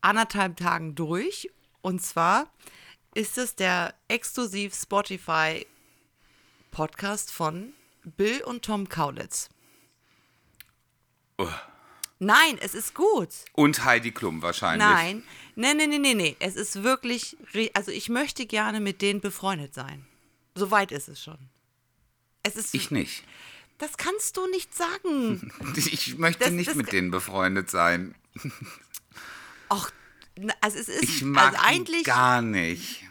anderthalb 0.00 0.56
Tagen 0.56 0.94
durch. 0.94 1.50
Und 1.82 2.00
zwar 2.02 2.50
ist 3.14 3.36
es 3.38 3.54
der 3.56 3.94
exklusiv 4.08 4.74
Spotify 4.74 5.66
Podcast 6.70 7.30
von 7.30 7.72
Bill 8.04 8.42
und 8.44 8.64
Tom 8.64 8.88
Kaulitz. 8.88 9.48
Nein, 12.18 12.56
es 12.60 12.74
ist 12.74 12.94
gut. 12.94 13.30
Und 13.52 13.84
Heidi 13.84 14.12
Klum 14.12 14.42
wahrscheinlich. 14.42 14.86
Nein, 14.86 15.22
nee, 15.56 15.74
nee, 15.74 15.86
nee, 15.88 15.98
nee, 15.98 16.14
nee. 16.14 16.36
Es 16.38 16.54
ist 16.54 16.82
wirklich, 16.84 17.36
also 17.74 17.90
ich 17.90 18.08
möchte 18.08 18.46
gerne 18.46 18.80
mit 18.80 19.02
denen 19.02 19.20
befreundet 19.20 19.74
sein. 19.74 20.06
Soweit 20.54 20.92
ist 20.92 21.08
es 21.08 21.22
schon. 21.22 21.38
Es 22.44 22.54
ist, 22.56 22.74
Ich 22.74 22.90
nicht. 22.92 23.24
das 23.78 23.96
kannst 23.96 24.36
du 24.36 24.46
nicht 24.48 24.72
sagen. 24.74 25.52
Ich 25.76 26.16
möchte 26.18 26.44
Das- 26.44 26.52
nicht 26.52 26.68
das- 26.68 26.76
mit 26.76 26.92
denen 26.92 27.10
befreundet 27.10 27.70
sein. 27.70 28.14
Ach, 29.68 29.90
also 30.60 30.78
es 30.78 30.88
ist, 30.88 31.02
Ich 31.02 31.22
mag 31.22 31.52
also 31.54 31.58
eigentlich, 31.66 31.98
ihn 31.98 32.04
gar 32.04 32.42
nicht. 32.42 33.04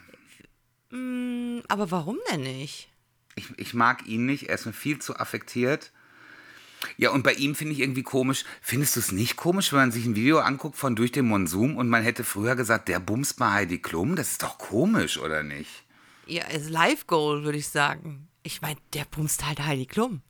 aber 1.67 1.91
warum 1.91 2.17
denn 2.31 2.41
nicht? 2.41 2.89
Ich, 3.35 3.47
ich 3.57 3.73
mag 3.73 4.05
ihn 4.07 4.25
nicht. 4.25 4.49
Er 4.49 4.55
ist 4.55 4.65
mir 4.65 4.73
viel 4.73 4.99
zu 4.99 5.15
affektiert. 5.17 5.91
Ja, 6.97 7.11
und 7.11 7.23
bei 7.23 7.33
ihm 7.33 7.55
finde 7.55 7.73
ich 7.73 7.79
irgendwie 7.79 8.03
komisch. 8.03 8.43
Findest 8.61 8.95
du 8.95 8.99
es 8.99 9.11
nicht 9.11 9.35
komisch, 9.35 9.71
wenn 9.71 9.79
man 9.79 9.91
sich 9.91 10.05
ein 10.05 10.15
Video 10.15 10.39
anguckt 10.39 10.77
von 10.77 10.95
Durch 10.95 11.11
den 11.11 11.27
Monsum 11.27 11.77
und 11.77 11.89
man 11.89 12.03
hätte 12.03 12.23
früher 12.23 12.55
gesagt, 12.55 12.87
der 12.87 12.99
bumst 12.99 13.39
mal 13.39 13.53
Heidi 13.53 13.77
Klum? 13.79 14.15
Das 14.15 14.31
ist 14.31 14.43
doch 14.43 14.57
komisch, 14.57 15.17
oder 15.17 15.43
nicht? 15.43 15.69
Ja, 16.25 16.45
ist 16.45 16.69
Life 16.69 17.05
Goal, 17.05 17.43
würde 17.43 17.57
ich 17.59 17.67
sagen. 17.67 18.27
Ich 18.43 18.61
meine, 18.61 18.77
der 18.93 19.05
bumst 19.05 19.45
halt 19.45 19.59
Heidi 19.59 19.85
Klum. 19.85 20.21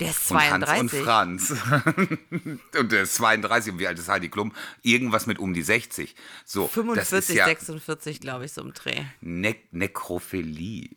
Der 0.00 0.10
ist 0.10 0.30
Und 0.30 0.40
Hans 0.40 0.64
32. 0.66 0.80
und 0.80 1.04
Franz. 1.04 1.54
und 2.78 2.92
der 2.92 3.02
ist 3.02 3.14
32. 3.14 3.72
Und 3.74 3.78
wie 3.78 3.86
alt 3.86 3.98
ist 3.98 4.08
Heidi 4.08 4.28
Klum? 4.28 4.52
Irgendwas 4.82 5.26
mit 5.26 5.38
um 5.38 5.54
die 5.54 5.62
60. 5.62 6.14
So, 6.44 6.64
das 6.64 6.72
45, 6.72 7.18
ist 7.18 7.28
ja 7.36 7.44
46, 7.46 8.20
glaube 8.20 8.44
ich, 8.44 8.52
so 8.52 8.60
im 8.62 8.72
Dreh. 8.72 9.04
ne 9.20 9.56
Nekrophilie. 9.70 10.90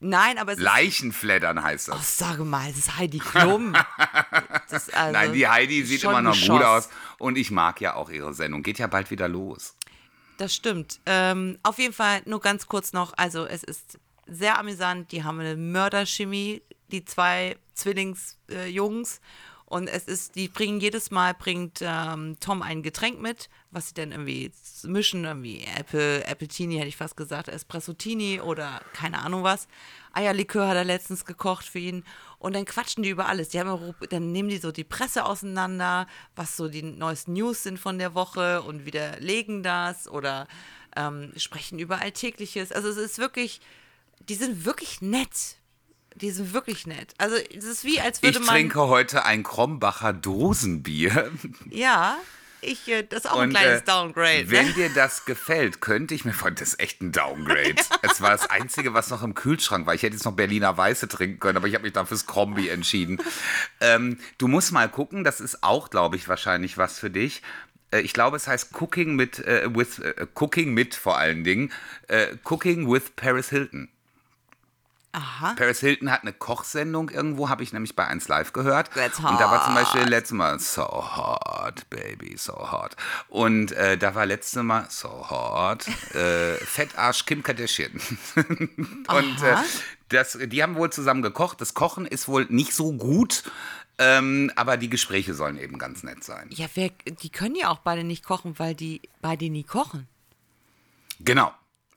Nein, 0.00 0.38
aber 0.38 0.52
es 0.52 0.58
ist. 0.58 0.64
Leichenfleddern 0.64 1.62
heißt 1.62 1.88
Oh, 1.90 1.92
das. 1.92 2.18
sage 2.18 2.44
mal, 2.44 2.68
es 2.68 2.76
ist 2.78 2.96
Heidi 2.98 3.18
Klum. 3.18 3.74
Ist 4.70 4.92
also 4.94 5.12
Nein, 5.12 5.32
die 5.32 5.46
Heidi 5.48 5.84
sieht 5.84 6.02
immer 6.04 6.20
noch 6.20 6.36
gut 6.38 6.62
aus. 6.62 6.88
Und 7.18 7.38
ich 7.38 7.50
mag 7.52 7.80
ja 7.80 7.94
auch 7.94 8.10
ihre 8.10 8.34
Sendung. 8.34 8.62
Geht 8.62 8.78
ja 8.78 8.88
bald 8.88 9.10
wieder 9.10 9.28
los. 9.28 9.74
Das 10.38 10.54
stimmt. 10.54 11.00
Ähm, 11.06 11.58
auf 11.62 11.78
jeden 11.78 11.94
Fall 11.94 12.20
nur 12.26 12.40
ganz 12.40 12.66
kurz 12.66 12.92
noch. 12.92 13.14
Also 13.16 13.46
es 13.46 13.62
ist 13.62 13.98
sehr 14.26 14.58
amüsant. 14.58 15.12
Die 15.12 15.22
haben 15.24 15.38
eine 15.40 15.56
Mörderchemie, 15.56 16.60
die 16.92 17.04
zwei 17.04 17.56
Zwillingsjungs. 17.74 19.16
Äh, 19.16 19.20
und 19.68 19.88
es 19.88 20.04
ist, 20.04 20.36
die 20.36 20.46
bringen 20.46 20.78
jedes 20.78 21.10
Mal, 21.10 21.34
bringt 21.34 21.80
ähm, 21.82 22.36
Tom 22.38 22.62
ein 22.62 22.84
Getränk 22.84 23.20
mit, 23.20 23.48
was 23.72 23.88
sie 23.88 23.94
dann 23.94 24.12
irgendwie 24.12 24.52
mischen, 24.84 25.24
irgendwie 25.24 25.66
Apple, 25.76 26.24
Appletini 26.28 26.76
hätte 26.76 26.86
ich 26.86 26.96
fast 26.96 27.16
gesagt, 27.16 27.48
Espresso-Tini 27.48 28.40
oder 28.40 28.80
keine 28.92 29.18
Ahnung 29.18 29.42
was. 29.42 29.66
Eierlikör 30.12 30.68
hat 30.68 30.76
er 30.76 30.84
letztens 30.84 31.24
gekocht 31.24 31.66
für 31.66 31.80
ihn. 31.80 32.04
Und 32.38 32.54
dann 32.54 32.64
quatschen 32.64 33.02
die 33.02 33.10
über 33.10 33.26
alles. 33.26 33.48
Die 33.48 33.58
haben, 33.58 33.92
dann 34.08 34.30
nehmen 34.30 34.48
die 34.48 34.58
so 34.58 34.70
die 34.70 34.84
Presse 34.84 35.24
auseinander, 35.24 36.06
was 36.36 36.56
so 36.56 36.68
die 36.68 36.82
neuesten 36.82 37.32
News 37.32 37.64
sind 37.64 37.80
von 37.80 37.98
der 37.98 38.14
Woche 38.14 38.62
und 38.62 38.86
widerlegen 38.86 39.64
das 39.64 40.06
oder 40.06 40.46
ähm, 40.94 41.32
sprechen 41.36 41.80
über 41.80 42.00
Alltägliches. 42.00 42.70
Also 42.70 42.88
es 42.88 42.98
ist 42.98 43.18
wirklich, 43.18 43.60
die 44.28 44.36
sind 44.36 44.64
wirklich 44.64 45.00
nett. 45.00 45.56
Die 46.16 46.30
sind 46.30 46.52
wirklich 46.52 46.86
nett. 46.86 47.14
Also 47.18 47.36
es 47.36 47.64
ist 47.64 47.84
wie, 47.84 48.00
als 48.00 48.22
würde 48.22 48.38
Ich 48.38 48.44
man. 48.44 48.54
trinke 48.54 48.88
heute 48.88 49.24
ein 49.24 49.42
Krombacher 49.42 50.12
Dosenbier. 50.12 51.30
Ja, 51.70 52.16
ich, 52.62 52.88
äh, 52.88 53.02
das 53.02 53.24
ist 53.24 53.30
auch 53.30 53.36
und, 53.36 53.42
ein 53.44 53.50
kleines 53.50 53.82
äh, 53.82 53.84
Downgrade. 53.84 54.44
Ne? 54.44 54.50
Wenn 54.50 54.74
dir 54.74 54.88
das 54.90 55.24
gefällt, 55.24 55.80
könnte 55.80 56.14
ich 56.14 56.24
mir 56.24 56.32
von 56.32 56.54
das 56.54 56.68
ist 56.68 56.80
echt 56.80 57.00
ein 57.00 57.12
Downgrade. 57.12 57.76
es 58.02 58.20
war 58.20 58.30
das 58.30 58.50
Einzige, 58.50 58.94
was 58.94 59.10
noch 59.10 59.22
im 59.22 59.34
Kühlschrank 59.34 59.86
war. 59.86 59.94
Ich 59.94 60.02
hätte 60.02 60.14
jetzt 60.14 60.24
noch 60.24 60.32
Berliner 60.32 60.76
Weiße 60.76 61.08
trinken 61.08 61.38
können, 61.38 61.58
aber 61.58 61.68
ich 61.68 61.74
habe 61.74 61.84
mich 61.84 61.92
dann 61.92 62.06
fürs 62.06 62.26
Krombi 62.26 62.68
entschieden. 62.68 63.18
Ähm, 63.80 64.18
du 64.38 64.48
musst 64.48 64.72
mal 64.72 64.88
gucken, 64.88 65.22
das 65.22 65.40
ist 65.40 65.62
auch, 65.62 65.90
glaube 65.90 66.16
ich, 66.16 66.28
wahrscheinlich 66.28 66.78
was 66.78 66.98
für 66.98 67.10
dich. 67.10 67.42
Äh, 67.90 68.00
ich 68.00 68.12
glaube, 68.12 68.36
es 68.36 68.48
heißt 68.48 68.70
Cooking 68.80 69.14
mit, 69.16 69.38
äh, 69.40 69.68
with, 69.72 69.98
äh, 69.98 70.26
Cooking 70.34 70.74
mit 70.74 70.94
vor 70.94 71.18
allen 71.18 71.44
Dingen. 71.44 71.72
Cooking 72.44 72.90
with 72.90 73.10
Paris 73.16 73.48
Hilton. 73.50 73.88
Aha. 75.12 75.54
Paris 75.56 75.80
Hilton 75.80 76.10
hat 76.10 76.22
eine 76.22 76.32
Kochsendung 76.32 77.08
irgendwo, 77.08 77.48
habe 77.48 77.62
ich 77.62 77.72
nämlich 77.72 77.96
bei 77.96 78.06
1 78.06 78.28
Live 78.28 78.52
gehört. 78.52 78.90
That's 78.92 79.22
hot. 79.22 79.30
Und 79.30 79.40
da 79.40 79.50
war 79.50 79.64
zum 79.64 79.74
Beispiel 79.74 80.02
letztes 80.02 80.36
Mal 80.36 80.58
So 80.60 80.82
Hot, 80.84 81.88
Baby, 81.88 82.36
So 82.36 82.70
Hot. 82.70 82.96
Und 83.28 83.72
äh, 83.72 83.96
da 83.96 84.14
war 84.14 84.26
letztes 84.26 84.62
Mal 84.62 84.86
So 84.90 85.08
Hot, 85.30 85.86
äh, 86.14 86.54
Fettarsch 86.56 87.24
Kim 87.24 87.42
Kardashian. 87.42 87.92
und 88.36 89.42
äh, 89.42 89.56
das, 90.10 90.38
die 90.40 90.62
haben 90.62 90.76
wohl 90.76 90.90
zusammen 90.90 91.22
gekocht. 91.22 91.60
Das 91.60 91.74
Kochen 91.74 92.04
ist 92.06 92.28
wohl 92.28 92.46
nicht 92.50 92.74
so 92.74 92.92
gut. 92.92 93.44
Ähm, 93.98 94.52
aber 94.56 94.76
die 94.76 94.90
Gespräche 94.90 95.32
sollen 95.32 95.58
eben 95.58 95.78
ganz 95.78 96.02
nett 96.02 96.22
sein. 96.22 96.50
Ja, 96.50 96.66
wer, 96.74 96.90
die 97.06 97.30
können 97.30 97.54
ja 97.54 97.70
auch 97.70 97.78
beide 97.78 98.04
nicht 98.04 98.24
kochen, 98.24 98.58
weil 98.58 98.74
die 98.74 99.00
beide 99.22 99.48
nie 99.48 99.64
kochen. 99.64 100.06
Genau. 101.20 101.52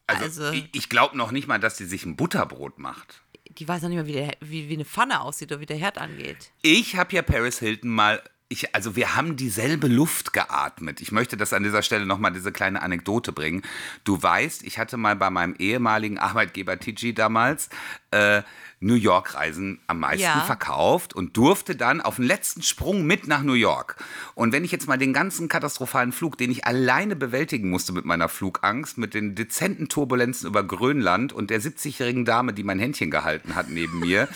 Also, 0.09 0.43
also 0.43 0.51
ich, 0.51 0.69
ich 0.73 0.89
glaube 0.89 1.17
noch 1.17 1.31
nicht 1.31 1.47
mal, 1.47 1.59
dass 1.59 1.77
sie 1.77 1.85
sich 1.85 2.05
ein 2.05 2.15
Butterbrot 2.15 2.79
macht. 2.79 3.21
Die 3.49 3.67
weiß 3.67 3.81
noch 3.81 3.89
nicht 3.89 3.97
mal, 3.97 4.07
wie, 4.07 4.13
der, 4.13 4.37
wie, 4.41 4.69
wie 4.69 4.73
eine 4.73 4.85
Pfanne 4.85 5.21
aussieht 5.21 5.51
oder 5.51 5.61
wie 5.61 5.65
der 5.65 5.77
Herd 5.77 5.97
angeht. 5.97 6.51
Ich 6.61 6.95
habe 6.95 7.15
ja 7.15 7.21
Paris 7.21 7.59
Hilton 7.59 7.89
mal 7.89 8.21
ich, 8.49 8.73
also 8.73 8.95
wir 8.95 9.15
haben 9.15 9.35
dieselbe 9.35 9.87
Luft 9.87 10.33
geatmet. 10.33 11.01
Ich 11.01 11.11
möchte 11.11 11.37
das 11.37 11.53
an 11.53 11.61
dieser 11.61 11.83
Stelle 11.83 12.07
nochmal 12.07 12.33
diese 12.33 12.51
kleine 12.51 12.81
Anekdote 12.81 13.31
bringen. 13.31 13.61
Du 14.03 14.21
weißt, 14.21 14.63
ich 14.63 14.79
hatte 14.79 14.97
mal 14.97 15.15
bei 15.15 15.29
meinem 15.29 15.55
ehemaligen 15.59 16.17
Arbeitgeber 16.17 16.79
TG 16.79 17.13
damals 17.13 17.69
äh, 18.09 18.41
New 18.79 18.95
York-Reisen 18.95 19.79
am 19.85 19.99
meisten 19.99 20.23
ja. 20.23 20.41
verkauft 20.41 21.13
und 21.13 21.37
durfte 21.37 21.75
dann 21.75 22.01
auf 22.01 22.15
den 22.15 22.25
letzten 22.25 22.63
Sprung 22.63 23.05
mit 23.05 23.27
nach 23.27 23.43
New 23.43 23.53
York. 23.53 23.97
Und 24.33 24.51
wenn 24.51 24.63
ich 24.63 24.71
jetzt 24.71 24.87
mal 24.87 24.97
den 24.97 25.13
ganzen 25.13 25.47
katastrophalen 25.47 26.11
Flug, 26.11 26.37
den 26.37 26.49
ich 26.49 26.65
alleine 26.65 27.15
bewältigen 27.15 27.69
musste 27.69 27.93
mit 27.93 28.05
meiner 28.05 28.29
Flugangst, 28.29 28.97
mit 28.97 29.13
den 29.13 29.35
dezenten 29.35 29.89
Turbulenzen 29.89 30.47
über 30.47 30.63
Grönland 30.63 31.33
und 31.33 31.51
der 31.51 31.61
70-jährigen 31.61 32.25
Dame, 32.25 32.53
die 32.53 32.63
mein 32.63 32.79
Händchen 32.79 33.11
gehalten 33.11 33.53
hat 33.53 33.69
neben 33.69 33.99
mir, 33.99 34.27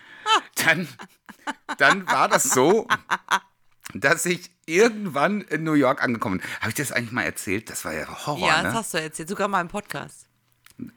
dann, 0.66 0.88
dann 1.78 2.06
war 2.06 2.28
das 2.28 2.44
so, 2.44 2.86
dass 3.94 4.26
ich 4.26 4.50
irgendwann 4.66 5.42
in 5.42 5.64
New 5.64 5.74
York 5.74 6.02
angekommen 6.02 6.38
bin. 6.38 6.48
Habe 6.60 6.70
ich 6.70 6.74
das 6.74 6.92
eigentlich 6.92 7.12
mal 7.12 7.22
erzählt? 7.22 7.70
Das 7.70 7.84
war 7.84 7.94
ja 7.94 8.26
Horror. 8.26 8.48
Ja, 8.48 8.62
das 8.62 8.72
ne? 8.72 8.78
hast 8.78 8.94
du 8.94 9.00
erzählt, 9.00 9.28
sogar 9.28 9.48
mal 9.48 9.60
im 9.60 9.68
Podcast. 9.68 10.26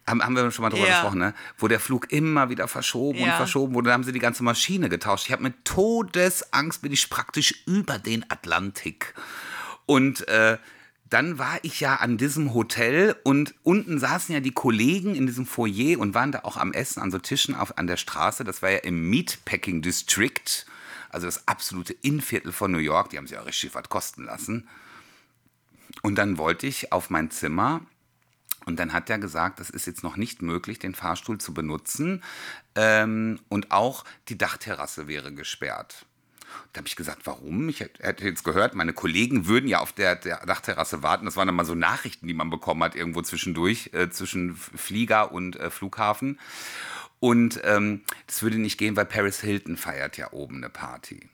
Haben, 0.06 0.22
haben 0.22 0.36
wir 0.36 0.52
schon 0.52 0.64
mal 0.64 0.70
drüber 0.70 0.88
ja. 0.88 0.96
gesprochen, 0.96 1.20
ne? 1.20 1.34
Wo 1.58 1.70
der 1.70 1.80
Flug 1.80 2.12
immer 2.12 2.50
wieder 2.50 2.68
verschoben 2.68 3.20
ja. 3.20 3.26
und 3.28 3.32
verschoben 3.34 3.74
wurde. 3.74 3.88
Da 3.88 3.94
haben 3.94 4.04
sie 4.04 4.12
die 4.12 4.20
ganze 4.20 4.44
Maschine 4.44 4.90
getauscht. 4.90 5.28
Ich 5.28 5.32
habe 5.32 5.44
mit 5.44 5.64
Todesangst 5.64 6.82
bin 6.82 6.92
ich 6.92 7.10
praktisch 7.10 7.64
über 7.66 7.98
den 7.98 8.30
Atlantik. 8.30 9.14
Und 9.86 10.28
äh, 10.28 10.58
dann 11.10 11.40
war 11.40 11.58
ich 11.64 11.80
ja 11.80 11.96
an 11.96 12.18
diesem 12.18 12.54
Hotel 12.54 13.16
und 13.24 13.56
unten 13.64 14.00
saßen 14.00 14.34
ja 14.34 14.42
die 14.42 14.52
Kollegen 14.52 15.16
in 15.16 15.26
diesem 15.26 15.46
Foyer 15.46 16.00
und 16.00 16.14
waren 16.14 16.32
da 16.32 16.42
auch 16.44 16.58
am 16.58 16.72
Essen 16.72 17.02
an 17.02 17.12
so 17.12 17.18
Tischen 17.18 17.56
auf, 17.56 17.78
an 17.78 17.88
der 17.88 17.98
Straße. 17.98 18.44
Das 18.44 18.62
war 18.62 18.70
ja 18.70 18.78
im 18.80 19.10
Meatpacking 19.10 19.82
District, 19.82 20.66
also 21.10 21.26
das 21.26 21.48
absolute 21.48 21.94
Innenviertel 21.94 22.52
von 22.52 22.72
New 22.72 22.78
York. 22.78 23.10
Die 23.10 23.18
haben 23.18 23.28
sich 23.28 23.36
ja 23.36 23.42
richtig 23.42 23.74
was 23.74 23.90
kosten 23.90 24.24
lassen. 24.24 24.68
Und 26.04 26.16
dann 26.16 26.38
wollte 26.38 26.68
ich 26.68 26.92
auf 26.92 27.10
mein 27.10 27.32
Zimmer 27.32 27.82
und 28.66 28.78
dann 28.78 28.94
hat 28.94 29.10
er 29.10 29.18
gesagt, 29.18 29.60
es 29.60 29.72
ist 29.72 29.88
jetzt 29.88 30.04
noch 30.04 30.16
nicht 30.16 30.44
möglich, 30.44 30.78
den 30.78 30.94
Fahrstuhl 30.94 31.40
zu 31.40 31.56
benutzen. 31.56 32.24
Ähm, 32.76 33.40
und 33.50 33.72
auch 33.72 34.06
die 34.28 34.38
Dachterrasse 34.38 35.08
wäre 35.08 35.34
gesperrt. 35.34 36.06
Da 36.74 36.80
habe 36.80 36.88
ich 36.88 36.96
gesagt, 36.96 37.22
warum? 37.26 37.70
Ich 37.70 37.80
hätte 37.80 38.26
jetzt 38.26 38.44
gehört, 38.44 38.76
meine 38.76 38.94
Kollegen 38.94 39.48
würden 39.48 39.68
ja 39.68 39.80
auf 39.80 39.94
der, 39.94 40.16
der, 40.16 40.46
Dachterrasse 40.46 41.04
warten. 41.04 41.26
Das 41.26 41.36
waren 41.36 41.48
dann 41.48 41.56
mal 41.56 41.66
so 41.66 41.76
Nachrichten, 41.76 42.28
die 42.28 42.34
man 42.34 42.50
bekommen 42.50 42.84
hat, 42.84 42.96
irgendwo 42.96 43.22
zwischendurch, 43.22 43.92
äh, 43.94 44.10
zwischen 44.10 44.56
Flieger 44.56 45.32
und 45.32 45.56
äh, 45.56 45.70
Flughafen. 45.70 46.40
Und 47.20 47.60
ähm, 47.64 48.02
das 48.28 48.44
würde 48.44 48.58
nicht 48.58 48.78
gehen, 48.78 48.96
weil 48.96 49.06
Paris 49.06 49.42
Hilton 49.42 49.78
feiert 49.78 50.18
ja 50.18 50.32
oben 50.32 50.58
eine 50.58 50.70
Party. 50.70 51.30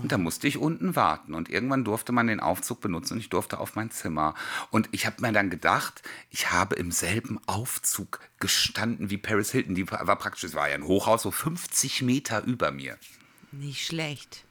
Und 0.00 0.10
da 0.10 0.18
musste 0.18 0.48
ich 0.48 0.56
unten 0.56 0.96
warten. 0.96 1.34
Und 1.34 1.50
irgendwann 1.50 1.84
durfte 1.84 2.12
man 2.12 2.26
den 2.26 2.40
Aufzug 2.40 2.80
benutzen 2.80 3.14
und 3.14 3.20
ich 3.20 3.28
durfte 3.28 3.58
auf 3.58 3.74
mein 3.76 3.90
Zimmer. 3.90 4.34
Und 4.70 4.88
ich 4.92 5.04
habe 5.04 5.20
mir 5.20 5.32
dann 5.32 5.50
gedacht, 5.50 6.02
ich 6.30 6.50
habe 6.50 6.76
im 6.76 6.90
selben 6.90 7.38
Aufzug 7.46 8.20
gestanden 8.40 9.10
wie 9.10 9.18
Paris 9.18 9.52
Hilton. 9.52 9.74
Die 9.74 9.90
war 9.90 10.16
praktisch, 10.16 10.44
es 10.44 10.54
war 10.54 10.68
ja 10.68 10.74
ein 10.74 10.86
Hochhaus, 10.86 11.22
so 11.22 11.30
50 11.30 12.02
Meter 12.02 12.42
über 12.44 12.72
mir. 12.72 12.96
Nicht 13.52 13.86
schlecht. 13.86 14.44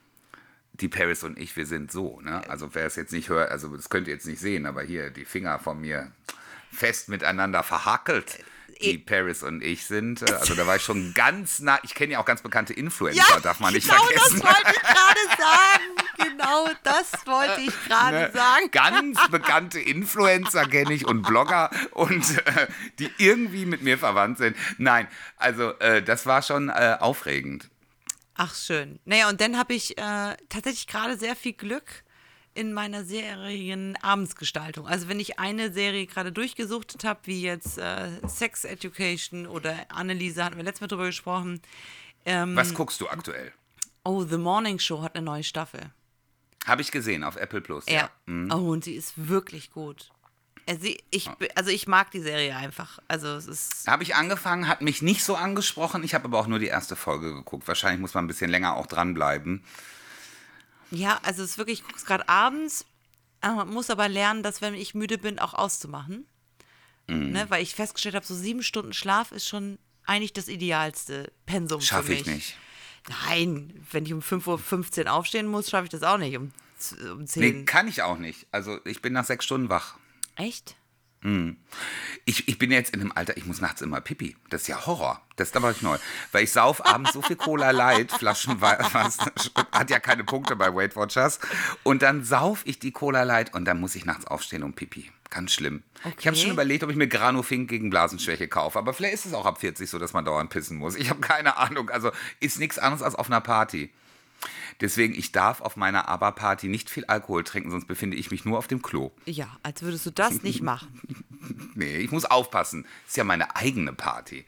Die 0.74 0.88
Paris 0.88 1.22
und 1.22 1.38
ich, 1.38 1.56
wir 1.56 1.66
sind 1.66 1.92
so. 1.92 2.20
Ne? 2.20 2.48
Also 2.48 2.74
wer 2.74 2.86
es 2.86 2.96
jetzt 2.96 3.12
nicht 3.12 3.28
hört, 3.28 3.50
also 3.50 3.76
das 3.76 3.90
könnt 3.90 4.08
ihr 4.08 4.14
jetzt 4.14 4.26
nicht 4.26 4.40
sehen, 4.40 4.64
aber 4.66 4.82
hier 4.82 5.10
die 5.10 5.24
Finger 5.24 5.58
von 5.58 5.80
mir 5.80 6.10
fest 6.70 7.08
miteinander 7.08 7.62
verhackelt 7.62 8.38
die 8.82 8.98
Paris 8.98 9.42
und 9.42 9.62
ich 9.62 9.86
sind. 9.86 10.22
Äh, 10.22 10.34
also 10.34 10.54
da 10.54 10.66
war 10.66 10.76
ich 10.76 10.82
schon 10.82 11.14
ganz 11.14 11.60
nah. 11.60 11.78
Ich 11.82 11.94
kenne 11.94 12.14
ja 12.14 12.18
auch 12.18 12.24
ganz 12.24 12.42
bekannte 12.42 12.72
Influencer, 12.72 13.22
ja, 13.34 13.40
darf 13.40 13.60
man 13.60 13.72
nicht 13.72 13.88
genau 13.88 14.02
vergessen. 14.02 14.40
Genau, 14.40 14.52
das 14.52 14.66
wollte 14.66 14.72
ich 14.72 14.82
gerade 14.82 15.20
sagen. 15.38 16.30
Genau, 16.30 16.68
das 16.82 17.26
wollte 17.26 17.60
ich 17.60 17.84
gerade 17.88 18.16
ne, 18.16 18.30
sagen. 18.32 18.70
Ganz 18.70 19.28
bekannte 19.30 19.80
Influencer 19.80 20.66
kenne 20.66 20.92
ich 20.92 21.06
und 21.06 21.22
Blogger 21.22 21.70
und 21.92 22.38
äh, 22.46 22.66
die 22.98 23.10
irgendwie 23.18 23.66
mit 23.66 23.82
mir 23.82 23.98
verwandt 23.98 24.38
sind. 24.38 24.56
Nein, 24.78 25.08
also 25.36 25.72
äh, 25.78 26.02
das 26.02 26.26
war 26.26 26.42
schon 26.42 26.68
äh, 26.68 26.96
aufregend. 26.98 27.68
Ach 28.34 28.54
schön. 28.54 28.98
Naja, 29.04 29.28
und 29.28 29.40
dann 29.40 29.58
habe 29.58 29.74
ich 29.74 29.98
äh, 29.98 30.36
tatsächlich 30.48 30.86
gerade 30.86 31.18
sehr 31.18 31.36
viel 31.36 31.52
Glück 31.52 32.04
in 32.54 32.72
meiner 32.72 33.04
Serienabendsgestaltung. 33.04 34.86
Also 34.86 35.08
wenn 35.08 35.20
ich 35.20 35.38
eine 35.38 35.72
Serie 35.72 36.06
gerade 36.06 36.32
durchgesuchtet 36.32 37.04
habe, 37.04 37.20
wie 37.24 37.42
jetzt 37.42 37.78
äh, 37.78 38.10
Sex 38.26 38.64
Education 38.64 39.46
oder 39.46 39.86
Anneliese, 39.88 40.44
hatten 40.44 40.56
wir 40.56 40.64
letztes 40.64 40.82
Mal 40.82 40.88
drüber 40.88 41.06
gesprochen. 41.06 41.62
Ähm, 42.24 42.56
Was 42.56 42.74
guckst 42.74 43.00
du 43.00 43.08
aktuell? 43.08 43.52
Oh, 44.04 44.24
The 44.24 44.38
Morning 44.38 44.78
Show 44.78 45.02
hat 45.02 45.14
eine 45.14 45.24
neue 45.24 45.44
Staffel. 45.44 45.80
Habe 46.66 46.82
ich 46.82 46.92
gesehen 46.92 47.24
auf 47.24 47.36
Apple 47.36 47.60
Plus. 47.60 47.86
Ja. 47.86 47.92
ja. 47.92 48.10
Mhm. 48.26 48.52
Oh, 48.52 48.70
und 48.70 48.84
sie 48.84 48.94
ist 48.94 49.28
wirklich 49.28 49.70
gut. 49.72 50.10
Also 50.66 50.88
ich, 51.10 51.28
also 51.54 51.70
ich 51.70 51.86
mag 51.86 52.10
die 52.12 52.20
Serie 52.20 52.56
einfach. 52.56 52.98
Also 53.08 53.28
es 53.28 53.46
ist. 53.46 53.86
Habe 53.86 54.02
ich 54.02 54.14
angefangen, 54.14 54.68
hat 54.68 54.80
mich 54.80 55.02
nicht 55.02 55.24
so 55.24 55.34
angesprochen. 55.34 56.04
Ich 56.04 56.14
habe 56.14 56.24
aber 56.24 56.38
auch 56.38 56.46
nur 56.46 56.58
die 56.58 56.66
erste 56.66 56.96
Folge 56.96 57.34
geguckt. 57.34 57.66
Wahrscheinlich 57.66 58.00
muss 58.00 58.14
man 58.14 58.24
ein 58.24 58.28
bisschen 58.28 58.50
länger 58.50 58.76
auch 58.76 58.86
dranbleiben. 58.86 59.64
Ja, 60.90 61.18
also 61.22 61.42
es 61.42 61.52
ist 61.52 61.58
wirklich, 61.58 61.80
ich 61.80 61.84
gucke 61.84 61.98
es 61.98 62.04
gerade 62.04 62.28
abends, 62.28 62.84
man 63.40 63.68
muss 63.70 63.90
aber 63.90 64.08
lernen, 64.08 64.42
dass 64.42 64.60
wenn 64.60 64.74
ich 64.74 64.94
müde 64.94 65.18
bin, 65.18 65.38
auch 65.38 65.54
auszumachen. 65.54 66.26
Mhm. 67.08 67.32
Ne, 67.32 67.46
weil 67.48 67.62
ich 67.62 67.74
festgestellt 67.74 68.14
habe, 68.14 68.26
so 68.26 68.34
sieben 68.34 68.62
Stunden 68.62 68.92
Schlaf 68.92 69.32
ist 69.32 69.48
schon 69.48 69.78
eigentlich 70.04 70.32
das 70.32 70.48
idealste 70.48 71.32
Pensum 71.46 71.80
Schaff 71.80 72.04
für 72.06 72.12
mich. 72.12 72.20
ich 72.20 72.26
nicht. 72.26 72.56
Nein, 73.26 73.84
wenn 73.90 74.06
ich 74.06 74.12
um 74.12 74.20
5.15 74.20 75.06
Uhr 75.06 75.12
aufstehen 75.12 75.46
muss, 75.46 75.68
schaffe 75.68 75.84
ich 75.84 75.90
das 75.90 76.04
auch 76.04 76.18
nicht 76.18 76.36
um, 76.36 76.52
um 77.10 77.26
10. 77.26 77.42
Nee, 77.42 77.64
kann 77.64 77.88
ich 77.88 78.02
auch 78.02 78.18
nicht. 78.18 78.46
Also 78.52 78.78
ich 78.84 79.02
bin 79.02 79.12
nach 79.12 79.24
sechs 79.24 79.44
Stunden 79.44 79.68
wach. 79.68 79.96
Echt? 80.36 80.76
Mhm. 81.22 81.56
Ich, 82.24 82.48
ich 82.48 82.58
bin 82.58 82.70
jetzt 82.72 82.94
in 82.94 83.00
einem 83.00 83.12
Alter, 83.12 83.36
ich 83.36 83.46
muss 83.46 83.60
nachts 83.60 83.80
immer 83.80 84.00
pipi. 84.00 84.36
Das 84.50 84.62
ist 84.62 84.68
ja 84.68 84.86
Horror. 84.86 85.20
Das 85.36 85.48
ist 85.48 85.56
aber 85.56 85.74
neu. 85.80 85.96
Weil 86.32 86.44
ich 86.44 86.52
sauf 86.52 86.84
abends 86.84 87.12
so 87.12 87.22
viel 87.22 87.36
Cola 87.36 87.70
Light, 87.70 88.10
Flaschen 88.18 88.60
was, 88.60 89.18
hat 89.72 89.90
ja 89.90 90.00
keine 90.00 90.24
Punkte 90.24 90.56
bei 90.56 90.74
Weight 90.74 90.96
Watchers. 90.96 91.38
Und 91.84 92.02
dann 92.02 92.24
sauf 92.24 92.62
ich 92.64 92.78
die 92.78 92.92
Cola 92.92 93.22
Light 93.22 93.54
und 93.54 93.64
dann 93.64 93.80
muss 93.80 93.94
ich 93.94 94.04
nachts 94.04 94.26
aufstehen 94.26 94.62
und 94.62 94.74
pipi. 94.74 95.10
Ganz 95.30 95.52
schlimm. 95.52 95.82
Okay. 96.04 96.14
Ich 96.18 96.26
habe 96.26 96.36
schon 96.36 96.50
überlegt, 96.50 96.84
ob 96.84 96.90
ich 96.90 96.96
mir 96.96 97.08
Granofink 97.08 97.70
gegen 97.70 97.88
Blasenschwäche 97.88 98.48
kaufe. 98.48 98.78
Aber 98.78 98.92
vielleicht 98.92 99.14
ist 99.14 99.26
es 99.26 99.34
auch 99.34 99.46
ab 99.46 99.60
40 99.60 99.88
so, 99.88 99.98
dass 99.98 100.12
man 100.12 100.24
dauernd 100.24 100.50
pissen 100.50 100.76
muss. 100.76 100.96
Ich 100.96 101.08
habe 101.08 101.20
keine 101.20 101.56
Ahnung. 101.56 101.88
Also 101.88 102.10
ist 102.40 102.58
nichts 102.58 102.78
anderes 102.78 103.02
als 103.02 103.14
auf 103.14 103.28
einer 103.28 103.40
Party. 103.40 103.92
Deswegen, 104.82 105.14
ich 105.14 105.30
darf 105.30 105.60
auf 105.60 105.76
meiner 105.76 106.08
ABBA-Party 106.08 106.68
nicht 106.68 106.90
viel 106.90 107.04
Alkohol 107.04 107.44
trinken, 107.44 107.70
sonst 107.70 107.86
befinde 107.86 108.16
ich 108.16 108.32
mich 108.32 108.44
nur 108.44 108.58
auf 108.58 108.66
dem 108.66 108.82
Klo. 108.82 109.12
Ja, 109.24 109.46
als 109.62 109.80
würdest 109.82 110.04
du 110.06 110.10
das 110.10 110.42
nicht 110.42 110.60
machen. 110.62 110.88
nee, 111.74 111.98
ich 111.98 112.10
muss 112.10 112.24
aufpassen. 112.24 112.84
Ist 113.06 113.16
ja 113.16 113.22
meine 113.24 113.54
eigene 113.56 113.92
Party. 113.92 114.44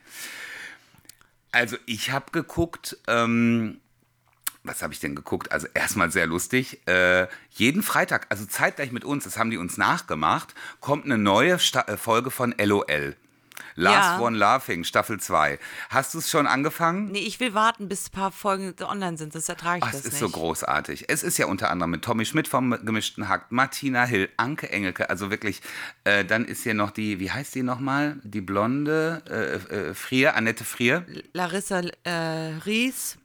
Also, 1.53 1.77
ich 1.87 2.11
habe 2.11 2.33
geguckt, 2.33 2.99
ähm, 3.07 3.81
was 4.65 4.83
habe 4.83 4.93
ich 4.93 4.99
denn 4.99 5.15
geguckt? 5.15 5.53
Also 5.53 5.69
erstmal 5.73 6.11
sehr 6.11 6.27
lustig. 6.27 6.81
Äh, 6.89 7.29
jeden 7.51 7.83
Freitag, 7.85 8.27
also 8.31 8.45
zeitgleich 8.45 8.91
mit 8.91 9.05
uns, 9.05 9.25
das 9.25 9.39
haben 9.39 9.51
die 9.51 9.59
uns 9.59 9.77
nachgemacht, 9.77 10.55
kommt 10.81 11.05
eine 11.05 11.19
neue 11.19 11.59
Sta 11.61 11.83
äh, 11.83 11.97
Folge 11.97 12.31
von 12.31 12.55
LOL. 12.59 13.15
Last 13.77 14.19
Ja. 14.19 14.21
One 14.21 14.37
Laughing, 14.37 14.85
Staffel 14.85 15.19
2. 15.19 15.59
Hast 15.91 16.15
du 16.15 16.19
es 16.19 16.31
schon 16.31 16.47
angefangen? 16.47 17.11
Nee, 17.11 17.19
ich 17.21 17.41
will 17.41 17.55
warten, 17.55 17.89
bis 17.89 18.09
ein 18.09 18.13
paar 18.13 18.31
Folgen 18.33 18.75
online 18.83 19.17
sind. 19.19 19.35
Das 19.35 19.49
ertrage 19.49 19.79
ich 19.79 19.85
Ach, 19.85 19.91
das 19.91 20.01
es 20.01 20.07
ist 20.07 20.13
nicht. 20.13 20.21
so 20.21 20.29
großartig. 20.31 21.07
Es 21.09 21.23
ist 21.23 21.39
ja 21.39 21.47
unter 21.47 21.71
anderem 21.71 21.91
mit 21.91 22.03
Tommy 22.03 22.25
Schmidt 22.25 22.47
vom 22.49 22.71
Gemischten 22.85 23.29
Hack, 23.29 23.51
Martina 23.51 24.05
Hill, 24.05 24.29
Anke 24.37 24.71
Engelke, 24.71 25.11
also 25.11 25.31
wirklich, 25.31 25.61
äh, 26.05 26.25
dann 26.25 26.45
ist 26.45 26.63
hier 26.63 26.75
noch 26.75 26.91
die, 26.93 27.19
wie 27.21 27.31
heißt 27.31 27.55
die 27.55 27.63
nochmal? 27.63 28.19
Die 28.23 28.41
blonde, 28.41 29.23
äh, 29.71 29.75
äh, 29.91 29.95
Frier, 29.95 30.37
Annette 30.37 30.65
Frier. 30.65 31.05
Larissa 31.33 31.81
äh, 32.05 32.11
Ries. 32.65 33.19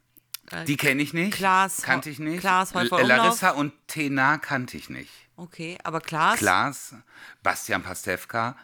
Die 0.66 0.78
kenne 0.78 1.04
ich 1.04 1.14
nicht. 1.14 1.36
Klaas- 1.36 1.84
kannte 1.84 2.10
ich 2.10 2.18
nicht. 2.18 2.40
Klaas. 2.40 2.74
Larissa 2.74 3.52
und 3.52 3.72
Tena 3.88 4.40
kannte 4.40 4.78
ich 4.78 4.90
nicht. 4.90 5.12
Okay, 5.36 5.78
aber 5.84 6.02
Klaas. 6.02 6.40
Klaas, 6.40 6.96
Bastian 7.44 7.84
Pastewka. 7.84 8.56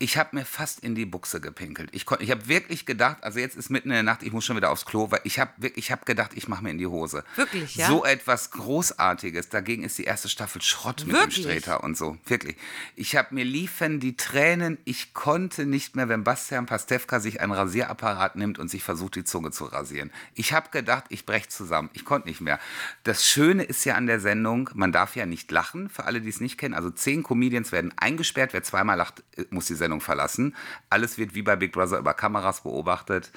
Ich 0.00 0.16
habe 0.16 0.36
mir 0.36 0.44
fast 0.44 0.78
in 0.84 0.94
die 0.94 1.06
Buchse 1.06 1.40
gepinkelt. 1.40 1.90
Ich, 1.92 2.06
ich 2.20 2.30
habe 2.30 2.46
wirklich 2.46 2.86
gedacht, 2.86 3.24
also 3.24 3.40
jetzt 3.40 3.56
ist 3.56 3.68
mitten 3.68 3.88
in 3.88 3.94
der 3.94 4.04
Nacht, 4.04 4.22
ich 4.22 4.32
muss 4.32 4.44
schon 4.44 4.56
wieder 4.56 4.70
aufs 4.70 4.84
Klo, 4.84 5.10
weil 5.10 5.20
ich 5.24 5.40
habe 5.40 5.50
wirklich, 5.56 5.86
ich 5.86 5.90
habe 5.90 6.04
gedacht, 6.04 6.30
ich 6.34 6.46
mache 6.46 6.62
mir 6.62 6.70
in 6.70 6.78
die 6.78 6.86
Hose. 6.86 7.24
Wirklich, 7.34 7.74
ja? 7.74 7.88
So 7.88 8.04
etwas 8.04 8.52
Großartiges. 8.52 9.48
Dagegen 9.48 9.82
ist 9.82 9.98
die 9.98 10.04
erste 10.04 10.28
Staffel 10.28 10.62
Schrott 10.62 11.04
mit 11.04 11.16
Wirklich? 11.16 11.46
dem 11.46 11.50
Streter 11.50 11.82
und 11.82 11.96
so. 11.96 12.16
Wirklich. 12.26 12.56
Ich 12.94 13.16
habe 13.16 13.34
mir 13.34 13.44
liefen 13.44 13.98
die 13.98 14.16
Tränen. 14.16 14.78
Ich 14.84 15.14
konnte 15.14 15.66
nicht 15.66 15.96
mehr, 15.96 16.08
wenn 16.08 16.22
Bastian 16.22 16.66
Pastewka 16.66 17.18
sich 17.18 17.40
einen 17.40 17.50
Rasierapparat 17.50 18.36
nimmt 18.36 18.60
und 18.60 18.68
sich 18.68 18.84
versucht, 18.84 19.16
die 19.16 19.24
Zunge 19.24 19.50
zu 19.50 19.64
rasieren. 19.64 20.12
Ich 20.34 20.52
habe 20.52 20.70
gedacht, 20.70 21.06
ich 21.08 21.26
brech 21.26 21.48
zusammen. 21.48 21.90
Ich 21.92 22.04
konnte 22.04 22.28
nicht 22.28 22.40
mehr. 22.40 22.60
Das 23.02 23.26
Schöne 23.26 23.64
ist 23.64 23.84
ja 23.84 23.96
an 23.96 24.06
der 24.06 24.20
Sendung, 24.20 24.70
man 24.74 24.92
darf 24.92 25.16
ja 25.16 25.26
nicht 25.26 25.50
lachen, 25.50 25.90
für 25.90 26.04
alle, 26.04 26.20
die 26.20 26.28
es 26.28 26.40
nicht 26.40 26.56
kennen. 26.56 26.74
Also 26.74 26.90
zehn 26.90 27.24
Comedians 27.24 27.72
werden 27.72 27.92
eingesperrt. 27.96 28.52
Wer 28.52 28.62
zweimal 28.62 28.96
lacht, 28.96 29.24
äh, 29.36 29.44
muss 29.50 29.66
die 29.66 29.74
Sendung 29.74 29.87
verlassen. 30.00 30.54
Alles 30.90 31.18
wird 31.18 31.34
wie 31.34 31.42
bei 31.42 31.56
Big 31.56 31.72
Brother 31.72 31.98
über 31.98 32.14
Kameras 32.14 32.62
beobachtet. 32.62 33.30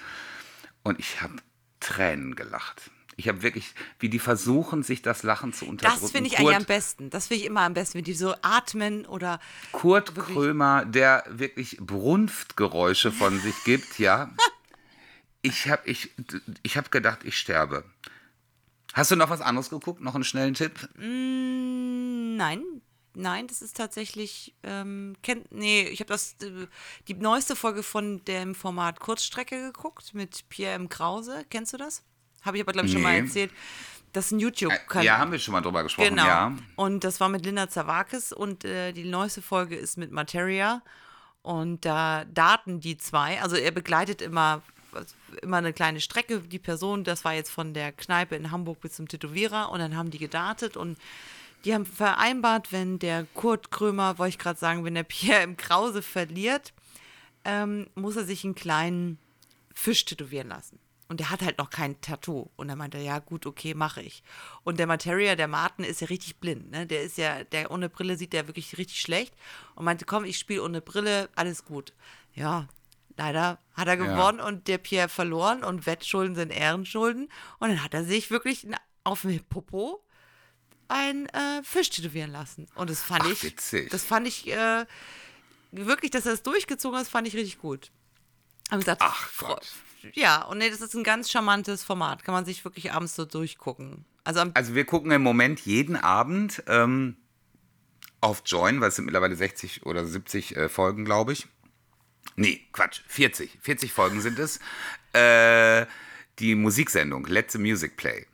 Und 0.83 0.99
ich 0.99 1.21
habe 1.21 1.35
Tränen 1.79 2.35
gelacht. 2.35 2.91
Ich 3.17 3.27
habe 3.27 3.43
wirklich, 3.43 3.73
wie 3.99 4.09
die 4.09 4.19
versuchen, 4.19 4.83
sich 4.83 5.01
das 5.01 5.23
Lachen 5.23 5.53
zu 5.53 5.65
unterdrücken. 5.65 6.01
Das 6.01 6.11
finde 6.11 6.27
ich 6.27 6.35
Kurt, 6.35 6.47
eigentlich 6.47 6.57
am 6.57 6.65
besten. 6.65 7.09
Das 7.09 7.27
finde 7.27 7.41
ich 7.41 7.47
immer 7.47 7.61
am 7.61 7.73
besten, 7.73 7.97
wenn 7.97 8.03
die 8.03 8.13
so 8.13 8.33
atmen 8.41 9.05
oder. 9.05 9.39
Kurt 9.71 10.15
Krömer, 10.15 10.85
der 10.85 11.23
wirklich 11.27 11.77
Brunftgeräusche 11.79 13.11
von 13.11 13.39
sich 13.39 13.55
gibt, 13.63 13.99
ja. 13.99 14.29
Ich 15.43 15.67
habe 15.67 15.81
ich, 15.89 16.11
ich 16.61 16.77
hab 16.77 16.91
gedacht, 16.91 17.21
ich 17.23 17.35
sterbe. 17.35 17.83
Hast 18.93 19.09
du 19.09 19.15
noch 19.15 19.31
was 19.31 19.41
anderes 19.41 19.71
geguckt? 19.71 19.99
Noch 19.99 20.13
einen 20.13 20.23
schnellen 20.23 20.53
Tipp? 20.53 20.87
Nein, 20.97 22.61
nein, 23.13 23.47
das 23.47 23.61
ist 23.61 23.77
tatsächlich. 23.77 24.53
Ähm, 24.63 25.15
kennt, 25.23 25.51
nee, 25.51 25.83
ich 25.83 25.99
habe 25.99 26.09
das 26.09 26.35
äh, 26.43 26.67
die 27.07 27.13
neueste 27.15 27.55
Folge 27.55 27.83
von 27.83 28.23
dem 28.25 28.55
Format 28.55 28.99
Kurzstrecke 28.99 29.61
geguckt 29.71 30.13
mit 30.13 30.47
Pierre 30.49 30.75
M. 30.75 30.89
Krause. 30.89 31.45
Kennst 31.49 31.73
du 31.73 31.77
das? 31.77 32.03
Habe 32.43 32.57
ich 32.57 32.63
aber, 32.63 32.71
glaube 32.73 32.87
ich, 32.87 32.93
schon 32.93 33.01
mal 33.03 33.13
Nee. 33.13 33.27
erzählt. 33.27 33.51
Das 34.13 34.25
ist 34.25 34.31
ein 34.31 34.39
YouTube-Kanal. 34.39 35.05
Ja, 35.05 35.17
haben 35.19 35.31
wir 35.31 35.39
schon 35.39 35.53
mal 35.53 35.61
drüber 35.61 35.83
gesprochen, 35.83 36.09
Genau. 36.09 36.25
ja. 36.25 36.53
Und 36.75 37.03
das 37.05 37.19
war 37.21 37.29
mit 37.29 37.45
Linda 37.45 37.69
Zawakis 37.69 38.33
und 38.33 38.65
äh, 38.65 38.91
die 38.91 39.05
neueste 39.05 39.41
Folge 39.41 39.75
ist 39.77 39.97
mit 39.97 40.11
Materia. 40.11 40.81
Und 41.43 41.85
da 41.85 42.25
daten 42.25 42.81
die 42.81 42.97
zwei. 42.97 43.41
Also 43.41 43.55
er 43.55 43.71
begleitet 43.71 44.21
immer, 44.21 44.61
immer 45.41 45.57
eine 45.57 45.71
kleine 45.73 46.01
Strecke. 46.01 46.41
Die 46.41 46.59
Person, 46.59 47.03
das 47.05 47.23
war 47.23 47.33
jetzt 47.33 47.51
von 47.51 47.73
der 47.73 47.91
Kneipe 47.93 48.35
in 48.35 48.51
Hamburg 48.51 48.81
bis 48.81 48.93
zum 48.93 49.07
Tätowierer. 49.07 49.71
Und 49.71 49.79
dann 49.79 49.95
haben 49.95 50.11
die 50.11 50.19
gedatet 50.19 50.75
und 50.75 50.97
die 51.65 51.73
haben 51.73 51.85
vereinbart, 51.85 52.71
wenn 52.71 52.99
der 52.99 53.25
Kurt 53.33 53.71
Krömer, 53.71 54.17
wollte 54.17 54.29
ich 54.29 54.39
gerade 54.39 54.59
sagen, 54.59 54.83
wenn 54.83 54.95
der 54.95 55.03
Pierre 55.03 55.43
im 55.43 55.57
Krause 55.57 56.01
verliert, 56.01 56.73
ähm, 57.45 57.87
muss 57.95 58.15
er 58.15 58.25
sich 58.25 58.43
einen 58.43 58.55
kleinen 58.55 59.17
Fisch 59.73 60.05
tätowieren 60.05 60.49
lassen. 60.49 60.79
Und 61.07 61.19
der 61.19 61.29
hat 61.29 61.41
halt 61.41 61.57
noch 61.57 61.69
kein 61.69 61.99
Tattoo. 61.99 62.49
Und 62.55 62.69
er 62.69 62.77
meinte, 62.77 62.97
ja 62.97 63.19
gut, 63.19 63.45
okay, 63.45 63.73
mache 63.73 64.01
ich. 64.01 64.23
Und 64.63 64.79
der 64.79 64.87
Materia, 64.87 65.35
der 65.35 65.49
Martin, 65.49 65.83
ist 65.83 65.99
ja 65.99 66.07
richtig 66.07 66.37
blind. 66.37 66.71
Ne? 66.71 66.87
Der 66.87 67.03
ist 67.03 67.17
ja, 67.17 67.43
der 67.43 67.69
ohne 67.69 67.89
Brille 67.89 68.15
sieht 68.15 68.31
der 68.31 68.47
wirklich 68.47 68.77
richtig 68.77 69.01
schlecht. 69.01 69.33
Und 69.75 69.83
meinte, 69.83 70.05
komm, 70.05 70.23
ich 70.23 70.37
spiele 70.37 70.63
ohne 70.63 70.79
Brille, 70.79 71.27
alles 71.35 71.65
gut. 71.65 71.93
Ja, 72.33 72.69
leider 73.17 73.59
hat 73.73 73.89
er 73.89 73.97
gewonnen 73.97 74.39
und 74.39 74.69
der 74.69 74.77
Pierre 74.77 75.09
verloren 75.09 75.65
und 75.65 75.85
Wettschulden 75.85 76.35
sind 76.35 76.49
Ehrenschulden. 76.49 77.27
Und 77.59 77.69
dann 77.69 77.83
hat 77.83 77.93
er 77.93 78.05
sich 78.05 78.31
wirklich 78.31 78.65
auf 79.03 79.23
dem 79.23 79.43
Popo 79.43 80.01
einen 80.91 81.27
äh, 81.27 81.63
Fisch 81.63 81.89
tätowieren 81.89 82.31
lassen. 82.31 82.67
Und 82.75 82.89
das 82.89 83.01
fand 83.01 83.23
Ach, 83.23 83.31
ich, 83.31 83.43
witzig. 83.43 83.89
das 83.89 84.03
fand 84.03 84.27
ich 84.27 84.47
äh, 84.51 84.85
wirklich, 85.71 86.11
dass 86.11 86.25
er 86.25 86.33
es 86.33 86.43
durchgezogen 86.43 86.97
hat, 86.99 87.07
fand 87.07 87.27
ich 87.27 87.35
richtig 87.35 87.59
gut. 87.59 87.91
Haben 88.69 88.79
gesagt, 88.79 89.01
Ach 89.03 89.29
Gott. 89.37 89.67
Ja, 90.13 90.43
und 90.45 90.57
nee, 90.57 90.69
das 90.69 90.81
ist 90.81 90.95
ein 90.95 91.03
ganz 91.03 91.29
charmantes 91.29 91.83
Format. 91.83 92.23
Kann 92.23 92.33
man 92.33 92.45
sich 92.45 92.63
wirklich 92.65 92.91
abends 92.91 93.15
so 93.15 93.25
durchgucken. 93.25 94.05
Also 94.23 94.41
Also 94.53 94.75
wir 94.75 94.85
gucken 94.85 95.11
im 95.11 95.21
Moment 95.21 95.59
jeden 95.61 95.95
Abend 95.95 96.63
ähm, 96.67 97.17
auf 98.19 98.41
Join, 98.45 98.81
weil 98.81 98.89
es 98.89 98.95
sind 98.95 99.05
mittlerweile 99.05 99.35
60 99.35 99.85
oder 99.85 100.05
70 100.05 100.55
äh, 100.57 100.69
Folgen, 100.69 101.05
glaube 101.05 101.33
ich. 101.33 101.47
Nee, 102.35 102.65
Quatsch, 102.71 103.01
40. 103.07 103.59
40 103.61 103.91
Folgen 103.93 104.21
sind 104.21 104.39
es. 104.39 104.59
Äh, 105.13 105.85
die 106.39 106.55
Musiksendung, 106.55 107.25
Let 107.25 107.51
the 107.51 107.57
Music 107.59 107.97
Play. 107.97 108.25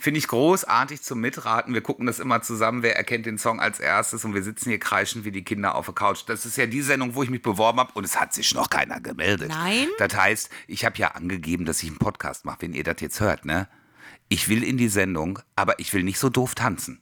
Finde 0.00 0.18
ich 0.18 0.28
großartig 0.28 1.02
zum 1.02 1.20
Mitraten. 1.20 1.72
Wir 1.72 1.80
gucken 1.80 2.06
das 2.06 2.18
immer 2.18 2.42
zusammen, 2.42 2.82
wer 2.82 2.96
erkennt 2.96 3.26
den 3.26 3.38
Song 3.38 3.60
als 3.60 3.80
erstes 3.80 4.24
und 4.24 4.34
wir 4.34 4.42
sitzen 4.42 4.70
hier 4.70 4.78
kreischen 4.78 5.24
wie 5.24 5.30
die 5.30 5.44
Kinder 5.44 5.74
auf 5.76 5.86
der 5.86 5.94
Couch. 5.94 6.24
Das 6.26 6.44
ist 6.44 6.56
ja 6.56 6.66
die 6.66 6.82
Sendung, 6.82 7.14
wo 7.14 7.22
ich 7.22 7.30
mich 7.30 7.42
beworben 7.42 7.78
habe 7.78 7.92
und 7.94 8.04
es 8.04 8.20
hat 8.20 8.34
sich 8.34 8.54
noch 8.54 8.70
keiner 8.70 9.00
gemeldet. 9.00 9.48
Nein? 9.48 9.88
Das 9.98 10.14
heißt, 10.14 10.50
ich 10.66 10.84
habe 10.84 10.98
ja 10.98 11.12
angegeben, 11.12 11.64
dass 11.64 11.82
ich 11.82 11.88
einen 11.88 11.98
Podcast 11.98 12.44
mache, 12.44 12.62
wenn 12.62 12.74
ihr 12.74 12.84
das 12.84 13.00
jetzt 13.00 13.20
hört, 13.20 13.44
ne? 13.44 13.68
Ich 14.28 14.48
will 14.48 14.64
in 14.64 14.76
die 14.76 14.88
Sendung, 14.88 15.38
aber 15.54 15.78
ich 15.78 15.94
will 15.94 16.02
nicht 16.02 16.18
so 16.18 16.28
doof 16.28 16.56
tanzen. 16.56 17.00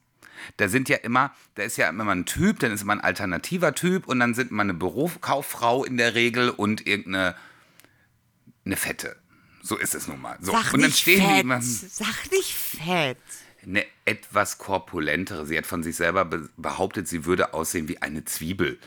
Da 0.59 0.69
sind 0.69 0.91
ja 0.91 0.99
immer, 0.99 1.33
da 1.55 1.63
ist 1.63 1.79
ja 1.79 1.89
immer 1.89 2.11
ein 2.13 2.27
Typ, 2.27 2.61
dann 2.61 2.71
ist 2.73 2.83
immer 2.83 2.93
ein 2.93 3.01
alternativer 3.01 3.75
Typ 3.75 4.07
und 4.07 4.21
dann 4.21 4.35
sind 4.35 4.51
immer 4.51 4.63
eine 4.63 4.75
Berufskauffrau 4.75 5.85
in 5.85 5.97
der 5.97 6.15
Regel 6.15 6.51
und 6.51 6.87
irgendeine 6.87 7.35
eine 8.67 8.77
Fette. 8.77 9.17
So 9.65 9.79
ist 9.79 9.95
es 9.95 10.07
nun 10.09 10.21
mal. 10.21 10.37
So. 10.43 10.53
Sag 10.53 10.75
und 10.75 10.83
dann 10.83 10.93
stehen 10.93 11.21
die 11.21 11.27
fett. 11.27 11.43
immer. 11.43 11.63
Sag 11.63 12.31
nicht 12.31 12.53
fett. 12.53 13.17
Eine 13.63 13.87
etwas 14.05 14.59
korpulentere. 14.59 15.47
Sie 15.47 15.57
hat 15.57 15.65
von 15.65 15.83
sich 15.83 15.97
selber 15.97 16.27
be 16.27 16.51
behauptet, 16.59 17.09
sie 17.09 17.25
würde 17.25 17.55
aussehen 17.55 17.89
wie 17.89 18.03
eine 18.03 18.27
Zwiebel. 18.27 18.79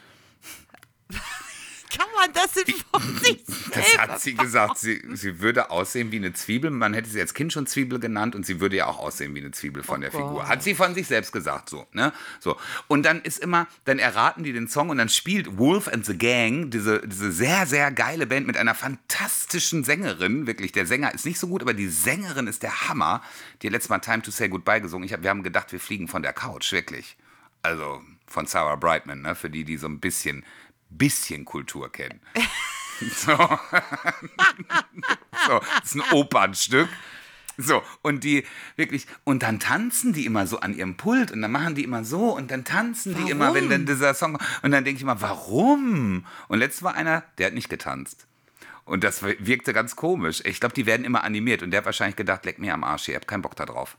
Kann 1.98 2.08
man 2.16 2.32
das 2.32 2.52
denn 2.52 2.76
von 2.92 3.18
sich 3.18 3.44
Das 3.74 3.98
hat 3.98 4.22
sie 4.22 4.36
gesagt. 4.36 4.78
Sie, 4.78 5.02
sie 5.14 5.40
würde 5.40 5.72
aussehen 5.72 6.12
wie 6.12 6.18
eine 6.18 6.34
Zwiebel. 6.34 6.70
Man 6.70 6.94
hätte 6.94 7.10
sie 7.10 7.20
als 7.20 7.34
Kind 7.34 7.54
schon 7.54 7.66
Zwiebel 7.68 8.00
genannt 8.00 8.36
und 8.36 8.46
sie 8.46 8.60
würde 8.60 8.76
ja 8.76 8.86
auch 8.86 9.00
aussehen 9.00 9.34
wie 9.36 9.40
eine 9.40 9.52
Zwiebel 9.52 9.84
von 9.84 10.02
der 10.02 10.12
Figur. 10.12 10.48
Hat 10.48 10.64
sie 10.64 10.76
von 10.76 10.94
sich 10.94 11.08
selbst 11.08 11.32
gesagt 11.32 11.70
so. 11.70 11.88
Ne? 11.94 12.14
so. 12.40 12.58
Und 12.88 13.04
dann 13.04 13.22
ist 13.22 13.40
immer, 13.40 13.68
dann 13.86 14.00
erraten 14.00 14.44
die 14.44 14.54
den 14.54 14.68
Song 14.68 14.90
und 14.90 14.98
dann 14.98 15.10
spielt 15.10 15.58
Wolf 15.58 15.88
and 15.88 16.06
the 16.06 16.18
Gang, 16.18 16.70
diese, 16.70 17.02
diese 17.08 17.32
sehr, 17.32 17.66
sehr 17.66 17.92
geile 17.92 18.28
Band 18.28 18.48
mit 18.48 18.58
einer 18.58 18.76
fantastischen 18.76 19.84
Sängerin. 19.84 20.48
Wirklich, 20.48 20.72
der 20.72 20.86
Sänger 20.86 21.14
ist 21.14 21.26
nicht 21.26 21.40
so 21.40 21.48
gut, 21.48 21.62
aber 21.62 21.74
die 21.74 21.88
Sängerin 21.88 22.48
ist 22.48 22.64
der 22.64 22.88
Hammer. 22.88 23.22
Die 23.62 23.68
hat 23.68 23.74
letztes 23.74 23.90
Mal 23.90 24.00
Time 24.00 24.22
to 24.22 24.32
Say 24.32 24.50
Goodbye 24.50 24.82
gesungen. 24.82 25.06
Ich 25.06 25.14
hab, 25.14 25.24
wir 25.24 25.30
haben 25.30 25.44
gedacht, 25.44 25.72
wir 25.72 25.80
fliegen 25.80 26.08
von 26.08 26.22
der 26.22 26.34
Couch, 26.34 26.72
wirklich. 26.72 27.18
Also 27.64 28.02
von 28.28 28.46
Sarah 28.46 28.76
Brightman, 28.76 29.22
ne? 29.22 29.36
für 29.36 29.50
die, 29.50 29.64
die 29.64 29.78
so 29.78 29.88
ein 29.88 30.00
bisschen, 30.00 30.44
bisschen 30.90 31.46
Kultur 31.46 31.92
kennen. 31.92 32.20
So. 33.00 33.38
so, 35.46 35.60
das 35.60 35.86
ist 35.86 35.94
ein 35.94 36.02
Opernstück. 36.14 36.90
So, 37.58 37.82
und 38.04 38.24
die 38.24 38.44
wirklich, 38.76 39.08
und 39.24 39.42
dann 39.42 39.60
tanzen 39.60 40.14
die 40.14 40.26
immer 40.26 40.46
so 40.46 40.60
an 40.60 40.76
ihrem 40.76 40.96
Pult 40.96 41.32
und 41.32 41.42
dann 41.42 41.52
machen 41.52 41.74
die 41.74 41.84
immer 41.84 42.04
so 42.04 42.36
und 42.36 42.52
dann 42.52 42.66
tanzen 42.66 43.16
die 43.16 43.32
immer, 43.32 43.54
wenn 43.54 43.70
dann 43.70 43.86
dieser 43.86 44.14
Song, 44.14 44.38
und 44.62 44.72
dann 44.72 44.84
denke 44.84 44.98
ich 44.98 45.04
immer, 45.04 45.22
warum? 45.22 46.26
Und 46.48 46.60
letztes 46.60 46.84
war 46.84 46.94
einer, 46.94 47.24
der 47.38 47.48
hat 47.48 47.54
nicht 47.54 47.70
getanzt. 47.70 48.28
Und 48.86 49.04
das 49.04 49.24
wirkte 49.24 49.74
ganz 49.74 49.96
komisch. 49.96 50.42
Ich 50.46 50.60
glaube, 50.60 50.76
die 50.76 50.86
werden 50.86 51.04
immer 51.04 51.24
animiert 51.24 51.64
und 51.64 51.72
der 51.72 51.80
hat 51.80 51.86
wahrscheinlich 51.86 52.16
gedacht, 52.16 52.46
leck 52.46 52.60
mir 52.60 52.74
am 52.74 52.84
Arsch, 52.84 53.10
ihr 53.10 53.16
habt 53.16 53.28
keinen 53.28 53.42
Bock 53.42 53.56
da 53.56 53.66
drauf. 53.66 53.98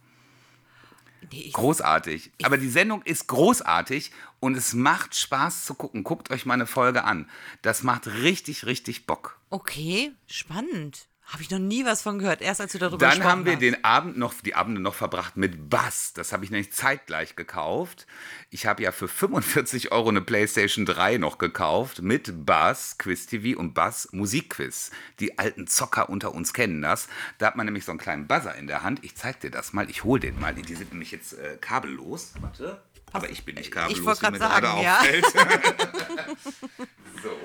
Nee, 1.30 1.50
Großartig. 1.52 2.30
Aber 2.42 2.58
die 2.58 2.68
Sendung 2.68 3.02
ist 3.02 3.26
großartig 3.26 4.12
und 4.40 4.56
es 4.56 4.72
macht 4.74 5.14
Spaß 5.14 5.64
zu 5.64 5.74
gucken. 5.74 6.04
Guckt 6.04 6.30
euch 6.30 6.46
mal 6.46 6.54
eine 6.54 6.66
Folge 6.66 7.04
an. 7.04 7.28
Das 7.62 7.82
macht 7.82 8.06
richtig, 8.06 8.66
richtig 8.66 9.06
Bock. 9.06 9.38
okay, 9.50 10.12
spannend. 10.26 11.06
Habe 11.28 11.42
ich 11.42 11.50
noch 11.50 11.58
nie 11.58 11.84
was 11.84 12.00
von 12.00 12.18
gehört. 12.18 12.40
Erst 12.40 12.62
als 12.62 12.72
du 12.72 12.78
darüber 12.78 13.06
Dann 13.06 13.22
haben 13.22 13.44
wir 13.44 13.52
hast. 13.52 13.60
den 13.60 13.84
Abend 13.84 14.16
noch, 14.16 14.32
die 14.42 14.54
Abende 14.54 14.80
noch 14.80 14.94
verbracht 14.94 15.36
mit 15.36 15.68
Bass. 15.68 16.14
Das 16.14 16.32
habe 16.32 16.42
ich 16.42 16.50
nämlich 16.50 16.72
zeitgleich 16.72 17.36
gekauft. 17.36 18.06
Ich 18.48 18.64
habe 18.64 18.82
ja 18.82 18.92
für 18.92 19.08
45 19.08 19.92
Euro 19.92 20.08
eine 20.08 20.22
PlayStation 20.22 20.86
3 20.86 21.18
noch 21.18 21.36
gekauft 21.36 22.00
mit 22.00 22.46
Bass, 22.46 22.96
Quiz 22.96 23.26
TV 23.26 23.60
und 23.60 23.74
Bass 23.74 24.08
Musikquiz. 24.12 24.90
Die 25.20 25.38
alten 25.38 25.66
Zocker 25.66 26.08
unter 26.08 26.34
uns 26.34 26.54
kennen 26.54 26.80
das. 26.80 27.08
Da 27.36 27.48
hat 27.48 27.56
man 27.56 27.66
nämlich 27.66 27.84
so 27.84 27.92
einen 27.92 28.00
kleinen 28.00 28.26
Buzzer 28.26 28.54
in 28.54 28.66
der 28.66 28.82
Hand. 28.82 29.04
Ich 29.04 29.14
zeig 29.14 29.40
dir 29.40 29.50
das 29.50 29.74
mal. 29.74 29.90
Ich 29.90 30.04
hole 30.04 30.20
den 30.20 30.40
mal. 30.40 30.54
Die 30.54 30.74
sind 30.74 30.92
nämlich 30.92 31.10
jetzt 31.10 31.34
äh, 31.34 31.58
kabellos. 31.60 32.32
Warte. 32.40 32.80
Aber 33.12 33.28
ich 33.28 33.44
bin 33.44 33.56
nicht 33.56 33.70
kabellos, 33.70 34.02
wollte 34.02 34.20
grad 34.22 34.32
mir 34.32 34.38
gerade 34.38 34.66
sagen, 34.66 34.82
ja. 34.82 35.02
so. 37.22 37.36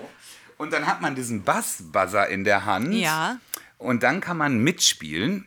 Und 0.58 0.72
dann 0.72 0.88
hat 0.88 1.02
man 1.02 1.16
diesen 1.16 1.44
Bass-Buzzer 1.44 2.30
in 2.30 2.46
der 2.46 2.64
Hand. 2.64 2.94
Ja. 2.94 3.40
Und 3.84 4.04
dann 4.04 4.22
kann 4.22 4.38
man 4.38 4.60
mitspielen. 4.60 5.46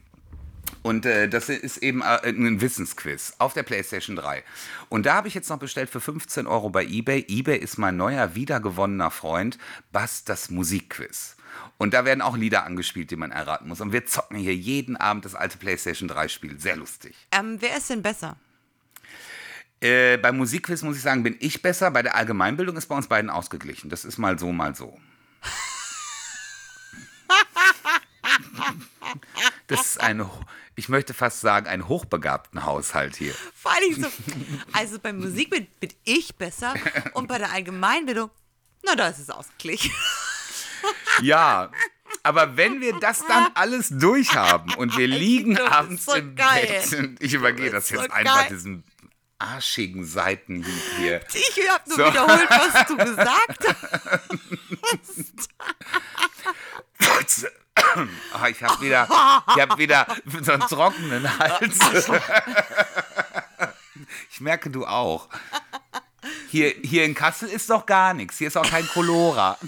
Und 0.82 1.06
äh, 1.06 1.28
das 1.28 1.48
ist 1.48 1.78
eben 1.78 2.02
äh, 2.02 2.28
ein 2.28 2.60
Wissensquiz 2.60 3.34
auf 3.38 3.54
der 3.54 3.62
PlayStation 3.62 4.14
3. 4.14 4.44
Und 4.88 5.06
da 5.06 5.14
habe 5.14 5.26
ich 5.26 5.34
jetzt 5.34 5.48
noch 5.48 5.58
bestellt 5.58 5.90
für 5.90 6.00
15 6.00 6.46
Euro 6.46 6.70
bei 6.70 6.84
eBay. 6.84 7.24
eBay 7.28 7.58
ist 7.58 7.78
mein 7.78 7.96
neuer, 7.96 8.34
wiedergewonnener 8.34 9.10
Freund. 9.10 9.58
Bass, 9.90 10.24
das 10.24 10.50
Musikquiz. 10.50 11.36
Und 11.78 11.94
da 11.94 12.04
werden 12.04 12.20
auch 12.20 12.36
Lieder 12.36 12.64
angespielt, 12.64 13.10
die 13.10 13.16
man 13.16 13.30
erraten 13.30 13.68
muss. 13.68 13.80
Und 13.80 13.92
wir 13.92 14.06
zocken 14.06 14.36
hier 14.36 14.54
jeden 14.54 14.96
Abend 14.96 15.24
das 15.24 15.34
alte 15.34 15.58
PlayStation 15.58 16.08
3-Spiel. 16.08 16.60
Sehr 16.60 16.76
lustig. 16.76 17.16
Ähm, 17.32 17.56
wer 17.60 17.76
ist 17.76 17.90
denn 17.90 18.02
besser? 18.02 18.36
Äh, 19.80 20.18
beim 20.18 20.36
Musikquiz 20.36 20.82
muss 20.82 20.96
ich 20.96 21.02
sagen, 21.02 21.22
bin 21.22 21.36
ich 21.40 21.62
besser. 21.62 21.90
Bei 21.90 22.02
der 22.02 22.14
Allgemeinbildung 22.14 22.76
ist 22.76 22.86
bei 22.86 22.96
uns 22.96 23.08
beiden 23.08 23.30
ausgeglichen. 23.30 23.90
Das 23.90 24.04
ist 24.04 24.18
mal 24.18 24.38
so, 24.38 24.52
mal 24.52 24.74
so. 24.74 24.98
Das 29.68 29.80
ist 29.80 30.00
ein, 30.00 30.28
ich 30.76 30.88
möchte 30.88 31.12
fast 31.14 31.40
sagen, 31.40 31.66
ein 31.66 31.88
hochbegabten 31.88 32.64
Haushalt 32.64 33.16
hier. 33.16 33.34
Vor 33.54 33.72
allem 33.72 34.02
so. 34.02 34.08
Also 34.72 34.98
beim 34.98 35.18
Musik 35.18 35.50
bin, 35.50 35.66
bin 35.80 35.90
ich 36.04 36.36
besser 36.36 36.74
und 37.14 37.26
bei 37.26 37.38
der 37.38 37.50
Allgemeinbildung, 37.52 38.30
na, 38.84 38.94
da 38.94 39.08
ist 39.08 39.18
es 39.18 39.30
ausgeglichen. 39.30 39.90
Ja, 41.22 41.70
aber 42.22 42.56
wenn 42.56 42.80
wir 42.80 42.98
das 43.00 43.24
dann 43.26 43.48
alles 43.54 43.88
durchhaben 43.90 44.74
und 44.74 44.96
wir 44.96 45.06
liegen 45.08 45.58
abends 45.58 46.04
so 46.04 46.12
im 46.14 46.36
geil. 46.36 46.66
Bett 46.90 46.98
und 47.00 47.22
ich 47.22 47.34
übergehe 47.34 47.70
das, 47.70 47.90
jetzt 47.90 48.04
so 48.04 48.10
einfach 48.10 48.40
geil. 48.42 48.46
diesen 48.50 48.84
arschigen 49.38 50.04
Seiten 50.06 50.64
hier. 50.98 51.20
Ich 51.34 51.68
habe 51.68 51.88
nur 51.88 51.96
So. 51.98 52.06
wiederholt, 52.06 52.48
was 52.48 52.86
du 52.86 52.96
gesagt 52.96 53.66
hast. 54.82 55.48
Ah, 58.32 58.48
ich 58.48 58.62
habe 58.62 58.80
wieder, 58.82 59.04
ich 59.54 59.62
hab 59.62 59.78
wieder 59.78 60.06
so 60.42 60.52
einen 60.52 60.62
trockenen 60.62 61.38
Hals. 61.38 61.78
Ich 64.30 64.40
merke, 64.40 64.70
du 64.70 64.86
auch. 64.86 65.28
Hier, 66.50 66.74
hier 66.82 67.04
in 67.04 67.14
Kassel 67.14 67.48
ist 67.48 67.70
doch 67.70 67.86
gar 67.86 68.12
nichts. 68.12 68.36
Hier 68.38 68.48
ist 68.48 68.56
auch 68.56 68.68
kein 68.68 68.86
Colora. 68.88 69.58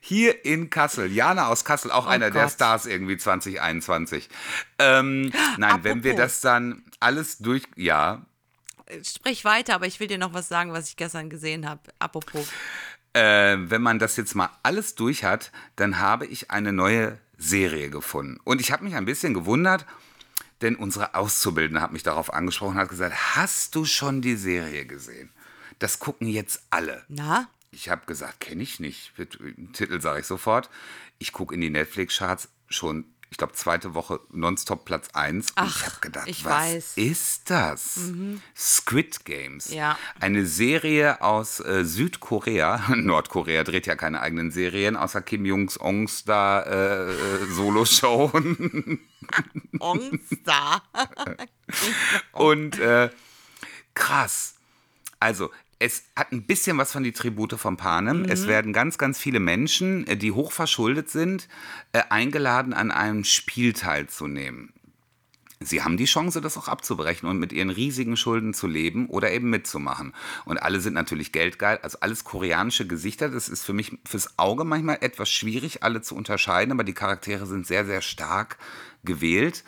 Hier 0.00 0.44
in 0.44 0.68
Kassel, 0.70 1.10
Jana 1.10 1.46
aus 1.46 1.64
Kassel, 1.64 1.90
auch 1.90 2.06
einer 2.06 2.30
der 2.30 2.42
Oh 2.42 2.44
Gott. 2.46 2.52
Stars 2.52 2.86
irgendwie 2.86 3.16
2021. 3.16 4.28
Ähm, 4.78 5.32
nein, 5.56 5.82
wenn 5.82 6.04
wir 6.04 6.12
Apropos. 6.12 6.32
das 6.32 6.40
dann 6.42 6.82
alles 7.00 7.38
durch, 7.38 7.62
ja, 7.76 8.22
Sprich 9.02 9.46
weiter, 9.46 9.74
aber 9.76 9.86
ich 9.86 9.98
will 9.98 10.08
dir 10.08 10.18
noch 10.18 10.34
was 10.34 10.48
sagen, 10.48 10.72
was 10.74 10.88
ich 10.88 10.96
gestern 10.96 11.30
gesehen 11.30 11.66
habe. 11.66 11.80
Apropos. 11.98 12.46
Äh, 13.14 13.56
wenn 13.58 13.82
man 13.82 13.98
das 13.98 14.16
jetzt 14.16 14.34
mal 14.34 14.50
alles 14.62 14.94
durch 14.94 15.24
hat, 15.24 15.50
dann 15.76 15.98
habe 15.98 16.26
ich 16.26 16.50
eine 16.50 16.72
neue 16.72 17.18
Serie 17.38 17.90
gefunden. 17.90 18.40
Und 18.44 18.60
ich 18.60 18.70
habe 18.72 18.84
mich 18.84 18.94
ein 18.94 19.06
bisschen 19.06 19.34
gewundert, 19.34 19.86
denn 20.60 20.76
unsere 20.76 21.14
Auszubildende 21.14 21.80
hat 21.80 21.92
mich 21.92 22.02
darauf 22.02 22.32
angesprochen 22.32 22.74
und 22.74 22.80
hat 22.80 22.88
gesagt, 22.88 23.36
hast 23.36 23.74
du 23.74 23.84
schon 23.84 24.20
die 24.20 24.36
Serie 24.36 24.86
gesehen? 24.86 25.30
Das 25.78 25.98
gucken 25.98 26.28
jetzt 26.28 26.62
alle. 26.70 27.04
Na? 27.08 27.48
Ich 27.70 27.88
habe 27.88 28.06
gesagt, 28.06 28.40
kenne 28.40 28.62
ich 28.62 28.78
nicht. 28.78 29.12
Den 29.18 29.72
Titel 29.72 30.00
sage 30.00 30.20
ich 30.20 30.26
sofort. 30.26 30.70
Ich 31.18 31.32
gucke 31.32 31.54
in 31.54 31.60
die 31.60 31.70
Netflix-Charts 31.70 32.48
schon, 32.68 33.04
ich 33.34 33.38
glaube, 33.38 33.54
zweite 33.54 33.94
Woche 33.94 34.20
nonstop 34.30 34.84
Platz 34.84 35.08
1. 35.12 35.50
Und 35.50 35.52
Ach, 35.56 35.76
ich 35.76 35.86
habe 35.86 36.00
gedacht, 36.00 36.28
ich 36.28 36.44
was 36.44 36.52
weiß. 36.52 36.92
ist 36.94 37.50
das? 37.50 37.98
Squid 38.56 39.24
Games. 39.24 39.74
Ja. 39.74 39.98
Eine 40.20 40.46
Serie 40.46 41.20
aus 41.20 41.58
äh, 41.58 41.84
Südkorea. 41.84 42.80
Nordkorea 42.94 43.64
dreht 43.64 43.88
ja 43.88 43.96
keine 43.96 44.20
eigenen 44.20 44.52
Serien, 44.52 44.94
außer 44.94 45.20
Kim 45.20 45.44
Jong-uns 45.44 46.22
da 46.22 46.62
äh, 46.62 47.10
äh, 47.10 47.46
Solo-Show. 47.46 48.30
Ongsta. 49.80 50.82
Und 52.32 52.78
äh, 52.78 53.10
krass. 53.94 54.54
Also, 55.18 55.50
es 55.84 56.04
hat 56.16 56.32
ein 56.32 56.46
bisschen 56.46 56.78
was 56.78 56.92
von 56.92 57.02
die 57.02 57.12
Tribute 57.12 57.58
von 57.58 57.76
Panem. 57.76 58.24
Es 58.24 58.46
werden 58.46 58.72
ganz, 58.72 58.96
ganz 58.96 59.18
viele 59.18 59.38
Menschen, 59.38 60.06
äh, 60.06 60.16
die 60.16 60.32
hochverschuldet 60.32 61.10
sind, 61.10 61.46
äh, 61.92 62.00
eingeladen, 62.08 62.72
an 62.72 62.90
einem 62.90 63.24
Spiel 63.24 63.74
teilzunehmen. 63.74 64.72
Sie 65.60 65.82
haben 65.82 65.98
die 65.98 66.06
Chance, 66.06 66.40
das 66.40 66.56
auch 66.56 66.68
abzubrechen 66.68 67.28
und 67.28 67.38
mit 67.38 67.52
ihren 67.52 67.70
riesigen 67.70 68.16
Schulden 68.16 68.54
zu 68.54 68.66
leben 68.66 69.08
oder 69.08 69.30
eben 69.30 69.50
mitzumachen. 69.50 70.14
Und 70.46 70.58
alle 70.58 70.80
sind 70.80 70.94
natürlich 70.94 71.32
geldgeil, 71.32 71.78
also 71.82 71.98
alles 72.00 72.24
koreanische 72.24 72.86
Gesichter. 72.86 73.28
Das 73.28 73.50
ist 73.50 73.62
für 73.62 73.72
mich 73.74 73.92
fürs 74.06 74.38
Auge 74.38 74.64
manchmal 74.64 74.98
etwas 75.02 75.30
schwierig, 75.30 75.82
alle 75.82 76.00
zu 76.00 76.16
unterscheiden, 76.16 76.72
aber 76.72 76.84
die 76.84 76.94
Charaktere 76.94 77.46
sind 77.46 77.66
sehr, 77.66 77.84
sehr 77.84 78.00
stark 78.00 78.56
gewählt. 79.04 79.64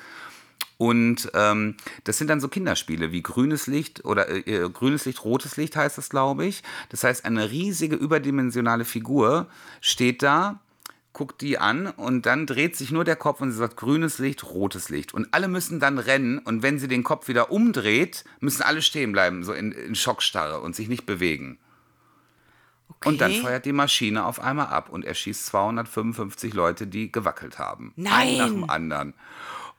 Und 0.79 1.31
ähm, 1.35 1.77
das 2.05 2.19
sind 2.19 2.29
dann 2.29 2.41
so 2.41 2.49
Kinderspiele 2.49 3.11
wie 3.11 3.23
grünes 3.23 3.67
Licht 3.67 4.05
oder 4.05 4.29
äh, 4.29 4.41
äh, 4.41 4.71
grünes 4.71 5.07
Licht, 5.07 5.25
rotes 5.25 5.57
Licht 5.57 5.75
heißt 5.75 5.97
das, 5.97 6.11
glaube 6.11 6.45
ich. 6.45 6.63
Das 6.91 7.03
heißt, 7.03 7.25
eine 7.25 7.51
riesige 7.51 7.97
überdimensionale 7.97 8.85
Figur 8.85 9.47
steht 9.81 10.23
da, 10.23 10.61
guckt 11.15 11.41
die 11.41 11.59
an 11.59 11.87
und 11.87 12.27
dann 12.27 12.47
dreht 12.47 12.77
sich 12.77 12.91
nur 12.91 13.05
der 13.05 13.17
Kopf 13.17 13.41
und 13.41 13.51
sie 13.51 13.57
sagt 13.57 13.79
grünes 13.79 14.19
Licht, 14.19 14.45
rotes 14.45 14.91
Licht. 14.91 15.15
Und 15.15 15.29
alle 15.33 15.49
müssen 15.49 15.81
dann 15.81 15.99
rennen 15.99 16.39
und 16.39 16.63
wenn 16.63 16.79
sie 16.79 16.89
den 16.89 17.05
Kopf 17.05 17.29
wieder 17.29 17.51
umdreht, 17.51 18.25
müssen 18.41 18.61
alle 18.61 18.83
stehen 18.83 19.13
bleiben, 19.13 19.45
so 19.45 19.55
in, 19.55 19.73
in 19.73 19.95
Schockstarre 19.95 20.61
und 20.61 20.77
sich 20.77 20.89
nicht 20.89 21.07
bewegen. 21.07 21.59
Okay. 22.89 23.09
Und 23.09 23.21
dann 23.21 23.33
feuert 23.33 23.65
die 23.65 23.73
Maschine 23.73 24.27
auf 24.27 24.41
einmal 24.41 24.67
ab 24.67 24.91
und 24.91 25.07
erschießt 25.07 25.47
255 25.47 26.53
Leute, 26.53 26.87
die 26.87 27.11
gewackelt 27.11 27.59
haben. 27.59 27.95
Nein. 27.97 28.13
Einen 28.13 28.37
nach 28.37 28.49
dem 28.49 28.71
anderen. 28.71 29.15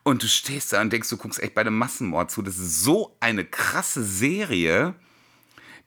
Und 0.08 0.22
du 0.22 0.26
stehst 0.26 0.72
da 0.72 0.80
und 0.80 0.90
denkst, 0.90 1.10
du 1.10 1.18
guckst 1.18 1.38
echt 1.38 1.52
bei 1.52 1.60
einem 1.60 1.76
Massenmord 1.76 2.30
zu. 2.30 2.40
Das 2.40 2.56
ist 2.56 2.82
so 2.82 3.14
eine 3.20 3.44
krasse 3.44 4.02
Serie. 4.02 4.94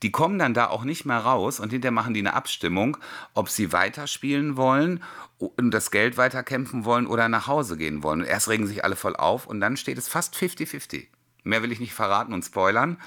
Die 0.04 0.12
kommen 0.12 0.38
dann 0.38 0.54
da 0.54 0.68
auch 0.68 0.84
nicht 0.84 1.06
mehr 1.06 1.18
raus 1.18 1.60
und 1.60 1.72
hinterher 1.72 1.92
machen 1.92 2.14
die 2.14 2.20
eine 2.20 2.36
Abstimmung, 2.36 2.98
ob 3.34 3.50
sie 3.50 3.74
weiterspielen 3.74 4.58
wollen 4.58 5.02
und 5.40 5.72
das 5.72 5.90
Geld 5.90 6.18
weiterkämpfen 6.18 6.86
wollen 6.86 7.08
oder 7.08 7.30
nach 7.30 7.48
Hause 7.48 7.78
gehen 7.78 8.04
wollen. 8.04 8.22
Und 8.22 8.28
erst 8.28 8.48
regen 8.48 8.68
sich 8.68 8.86
alle 8.86 8.96
voll 8.96 9.16
auf 9.16 9.48
und 9.48 9.60
dann 9.60 9.76
steht 9.76 9.98
es 9.98 10.08
fast 10.08 10.36
50-50. 10.36 11.08
Mehr 11.44 11.64
will 11.64 11.72
ich 11.72 11.80
nicht 11.80 11.96
verraten 11.96 12.32
und 12.32 12.46
spoilern. 12.46 12.98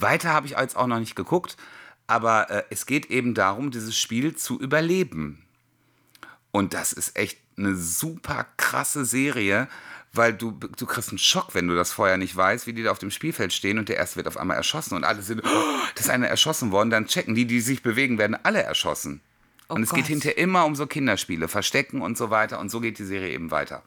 Weiter 0.00 0.32
habe 0.32 0.48
ich 0.48 0.58
jetzt 0.58 0.76
auch 0.76 0.88
noch 0.88 0.98
nicht 0.98 1.14
geguckt, 1.14 1.56
aber 2.08 2.50
äh, 2.50 2.64
es 2.70 2.84
geht 2.86 3.12
eben 3.12 3.34
darum, 3.34 3.70
dieses 3.70 3.96
Spiel 3.96 4.34
zu 4.34 4.58
überleben. 4.58 5.44
Und 6.50 6.74
das 6.74 6.92
ist 6.92 7.16
echt 7.16 7.38
eine 7.56 7.76
super 7.76 8.46
krasse 8.56 9.04
Serie, 9.04 9.68
weil 10.16 10.34
du, 10.34 10.52
du 10.52 10.86
kriegst 10.86 11.10
einen 11.10 11.18
Schock, 11.18 11.54
wenn 11.54 11.68
du 11.68 11.74
das 11.74 11.92
vorher 11.92 12.16
nicht 12.16 12.34
weißt, 12.34 12.66
wie 12.66 12.72
die 12.72 12.82
da 12.82 12.90
auf 12.90 12.98
dem 12.98 13.10
Spielfeld 13.10 13.52
stehen 13.52 13.78
und 13.78 13.88
der 13.88 13.96
erste 13.96 14.16
wird 14.16 14.28
auf 14.28 14.36
einmal 14.36 14.56
erschossen 14.56 14.94
und 14.94 15.04
alle 15.04 15.22
sind, 15.22 15.42
oh, 15.44 15.48
da 15.94 16.00
ist 16.00 16.10
einer 16.10 16.28
erschossen 16.28 16.70
worden, 16.70 16.90
dann 16.90 17.06
checken 17.06 17.34
die, 17.34 17.46
die 17.46 17.60
sich 17.60 17.82
bewegen, 17.82 18.18
werden 18.18 18.36
alle 18.42 18.62
erschossen. 18.62 19.20
Oh 19.68 19.74
und 19.74 19.82
es 19.82 19.90
geht 19.90 20.04
Gott. 20.04 20.08
hinterher 20.08 20.38
immer 20.38 20.66
um 20.66 20.76
so 20.76 20.86
Kinderspiele, 20.86 21.48
Verstecken 21.48 22.02
und 22.02 22.18
so 22.18 22.30
weiter 22.30 22.58
und 22.58 22.70
so 22.70 22.80
geht 22.80 22.98
die 22.98 23.04
Serie 23.04 23.30
eben 23.30 23.50
weiter. 23.50 23.82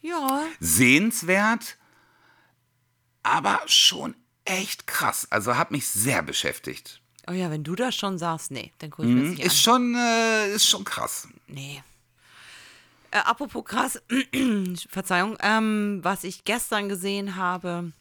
Ja. 0.00 0.42
Sehenswert, 0.60 1.76
aber 3.22 3.60
schon 3.66 4.14
echt 4.44 4.86
krass. 4.86 5.26
Also 5.30 5.56
hat 5.56 5.70
mich 5.70 5.86
sehr 5.86 6.22
beschäftigt. 6.22 7.00
Oh 7.26 7.32
ja, 7.32 7.50
wenn 7.50 7.64
du 7.64 7.74
das 7.74 7.94
schon 7.94 8.18
sagst, 8.18 8.50
nee, 8.50 8.72
dann 8.78 8.90
gucke 8.90 9.08
ich 9.08 9.14
mir 9.14 9.20
das 9.22 9.30
nicht 9.30 9.44
Ist 9.44 9.60
schon, 9.62 9.94
äh, 9.94 10.54
ist 10.54 10.68
schon 10.68 10.84
krass. 10.84 11.26
an. 11.26 11.34
Nee. 11.46 11.82
Äh, 13.14 13.18
apropos 13.18 13.64
krass, 13.64 14.02
Verzeihung, 14.88 15.36
ähm, 15.40 16.00
was 16.02 16.24
ich 16.24 16.42
gestern 16.42 16.88
gesehen 16.88 17.36
habe, 17.36 17.92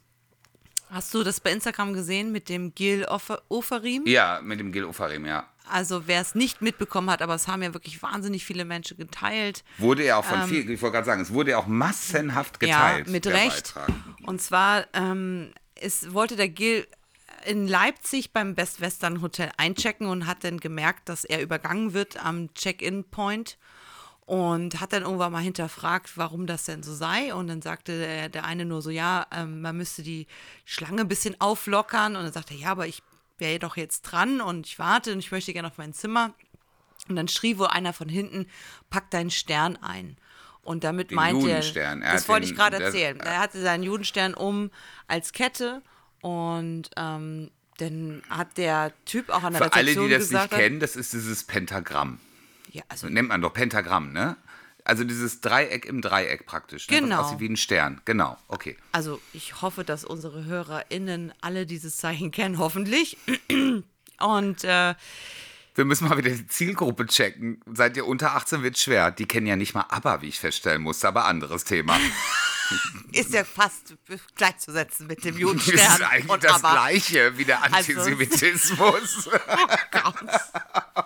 hast 0.89 1.13
du 1.13 1.23
das 1.23 1.39
bei 1.39 1.51
Instagram 1.51 1.93
gesehen 1.93 2.31
mit 2.31 2.49
dem 2.49 2.73
Gil 2.73 3.05
Ofer 3.05 3.43
Oferim? 3.47 4.07
Ja, 4.07 4.41
mit 4.41 4.59
dem 4.59 4.71
Gil 4.71 4.85
Ofarim, 4.85 5.27
ja. 5.27 5.47
Also 5.69 6.07
wer 6.07 6.19
es 6.19 6.33
nicht 6.33 6.63
mitbekommen 6.63 7.11
hat, 7.11 7.21
aber 7.21 7.35
es 7.35 7.47
haben 7.47 7.61
ja 7.61 7.75
wirklich 7.75 8.01
wahnsinnig 8.01 8.43
viele 8.43 8.65
Menschen 8.65 8.97
geteilt. 8.97 9.63
Wurde 9.77 10.03
ja 10.03 10.17
auch 10.17 10.25
von 10.25 10.47
vielen, 10.47 10.69
ich 10.71 10.81
wollte 10.81 10.95
gerade 10.95 11.05
sagen, 11.05 11.21
es 11.21 11.31
wurde 11.31 11.51
ja 11.51 11.59
auch 11.59 11.67
massenhaft 11.67 12.59
geteilt. 12.59 13.01
Ähm, 13.01 13.05
Ja, 13.05 13.11
mit 13.11 13.27
Recht. 13.27 13.75
Beitrag. 13.75 13.91
Und 14.25 14.41
zwar 14.41 14.87
ähm, 14.93 15.53
ist, 15.79 16.11
wollte 16.15 16.35
der 16.35 16.49
Gil 16.49 16.87
in 17.45 17.67
Leipzig 17.67 18.33
beim 18.33 18.55
Best 18.55 18.81
Western 18.81 19.21
Hotel 19.21 19.51
einchecken 19.57 20.07
und 20.07 20.25
hat 20.25 20.43
dann 20.43 20.59
gemerkt, 20.59 21.07
dass 21.07 21.23
er 21.23 21.39
übergangen 21.39 21.93
wird 21.93 22.17
am 22.25 22.51
Check-in-Point 22.55 23.59
und 24.25 24.79
hat 24.79 24.93
dann 24.93 25.03
irgendwann 25.03 25.31
mal 25.33 25.41
hinterfragt, 25.43 26.17
warum 26.17 26.47
das 26.47 26.63
denn 26.65 26.81
so 26.83 26.93
sei. 26.93 27.33
Und 27.33 27.47
dann 27.47 27.61
sagte 27.61 27.97
der, 27.99 28.29
der 28.29 28.45
eine 28.45 28.65
nur 28.65 28.81
so, 28.81 28.89
ja, 28.89 29.25
ähm, 29.35 29.61
man 29.61 29.75
müsste 29.77 30.01
die 30.03 30.27
Schlange 30.65 31.01
ein 31.01 31.07
bisschen 31.09 31.39
auflockern. 31.41 32.15
Und 32.15 32.23
dann 32.23 32.31
sagte 32.33 32.53
er, 32.53 32.59
ja, 32.59 32.69
aber 32.69 32.87
ich 32.87 33.03
wäre 33.37 33.59
doch 33.59 33.75
jetzt 33.75 34.03
dran 34.03 34.39
und 34.41 34.65
ich 34.67 34.79
warte 34.79 35.11
und 35.11 35.19
ich 35.19 35.31
möchte 35.31 35.51
gerne 35.53 35.67
auf 35.67 35.77
mein 35.77 35.93
Zimmer. 35.93 36.33
Und 37.09 37.17
dann 37.17 37.27
schrie 37.27 37.57
wohl 37.57 37.67
einer 37.67 37.91
von 37.91 38.07
hinten, 38.07 38.45
pack 38.89 39.11
deinen 39.11 39.29
Stern 39.31 39.77
ein. 39.81 40.15
Und 40.61 40.85
damit 40.85 41.11
Den 41.11 41.15
meinte 41.15 41.41
er, 41.49 41.57
Judenstern. 41.57 42.01
Er 42.01 42.13
das 42.13 42.29
wollte 42.29 42.45
den- 42.47 42.53
ich 42.53 42.57
gerade 42.57 42.81
erzählen. 42.81 43.19
Er 43.19 43.39
hatte 43.39 43.61
seinen 43.61 43.83
Judenstern 43.83 44.33
um 44.33 44.71
als 45.07 45.33
Kette 45.33 45.81
und 46.21 46.83
ähm, 46.95 47.51
dann 47.79 48.23
hat 48.29 48.57
der 48.57 48.93
Typ 49.03 49.29
auch 49.29 49.43
an 49.43 49.51
der 49.51 49.63
Für 49.63 49.73
alle, 49.73 49.81
Rezeption 49.87 50.07
die 50.07 50.13
das 50.13 50.21
gesagt, 50.29 50.51
nicht 50.53 50.61
kennen, 50.61 50.79
das 50.79 50.95
ist 50.95 51.11
dieses 51.11 51.43
Pentagramm. 51.43 52.19
Ja, 52.73 52.83
also 52.89 53.07
Nennt 53.07 53.29
man 53.29 53.41
doch 53.41 53.53
Pentagramm, 53.53 54.11
ne? 54.11 54.35
Also 54.83 55.05
dieses 55.05 55.39
Dreieck 55.39 55.85
im 55.85 56.01
Dreieck 56.01 56.45
praktisch. 56.45 56.89
Ne? 56.89 56.99
Genau. 56.99 57.17
Das 57.17 57.27
aussieht 57.27 57.39
wie 57.39 57.47
ein 57.47 57.55
Stern. 57.55 58.01
Genau, 58.03 58.35
okay. 58.49 58.75
Also 58.91 59.21
ich 59.31 59.61
hoffe, 59.61 59.85
dass 59.85 60.03
unsere 60.03 60.43
HörerInnen 60.43 61.33
alle 61.39 61.65
dieses 61.65 61.95
Zeichen 61.95 62.31
kennen, 62.31 62.57
hoffentlich. 62.57 63.17
Und 64.19 64.63
äh, 64.63 64.95
Wir 65.75 65.85
müssen 65.85 66.09
mal 66.09 66.17
wieder 66.17 66.31
die 66.31 66.47
Zielgruppe 66.47 67.05
checken. 67.05 67.61
Seid 67.71 67.95
ihr 67.95 68.05
unter 68.05 68.35
18 68.35 68.61
wird 68.63 68.77
schwer. 68.77 69.11
Die 69.11 69.25
kennen 69.25 69.47
ja 69.47 69.55
nicht 69.55 69.73
mal 69.73 69.85
ABBA, 69.87 70.21
wie 70.21 70.27
ich 70.27 70.39
feststellen 70.39 70.81
musste, 70.81 71.07
aber 71.07 71.25
anderes 71.25 71.63
Thema. 71.63 71.97
ist 73.11 73.33
ja 73.33 73.43
fast 73.43 73.95
gleichzusetzen 74.35 75.07
mit 75.07 75.23
dem 75.23 75.33
Das 75.35 75.41
Judenstern. 75.41 75.75
ist 75.77 76.01
eigentlich 76.01 76.29
und 76.31 76.43
das 76.43 76.63
aber, 76.63 76.73
Gleiche 76.73 77.37
wie 77.37 77.45
der 77.45 77.61
Also- 77.63 77.75
Antisemitismus. 77.77 79.29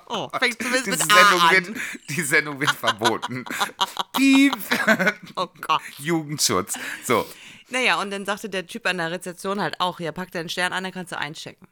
Oh, 0.10 0.30
fängt 0.40 0.58
zumindest 0.62 0.86
Die 0.86 0.90
mit 0.92 1.00
Sendung, 1.00 1.42
A 1.42 1.52
wird, 1.52 1.68
an. 1.68 1.82
die 2.10 2.22
Sendung 2.22 2.60
wird 2.60 2.72
verboten. 2.72 3.46
Piep. 4.16 4.56
Oh 5.36 5.48
Gott. 5.62 5.82
Jugendschutz. 5.98 6.76
So. 7.04 7.26
Naja, 7.70 8.00
und 8.02 8.10
dann 8.12 8.26
sagte 8.26 8.50
der 8.50 8.66
Typ 8.66 8.86
an 8.88 8.98
der 8.98 9.12
Rezeption 9.12 9.62
halt 9.62 9.80
auch, 9.82 10.00
ja, 10.00 10.12
pack 10.12 10.32
deinen 10.32 10.50
Stern 10.50 10.72
an, 10.74 10.84
dann 10.84 10.94
kannst 10.94 11.12
du 11.12 11.18
einchecken. 11.18 11.68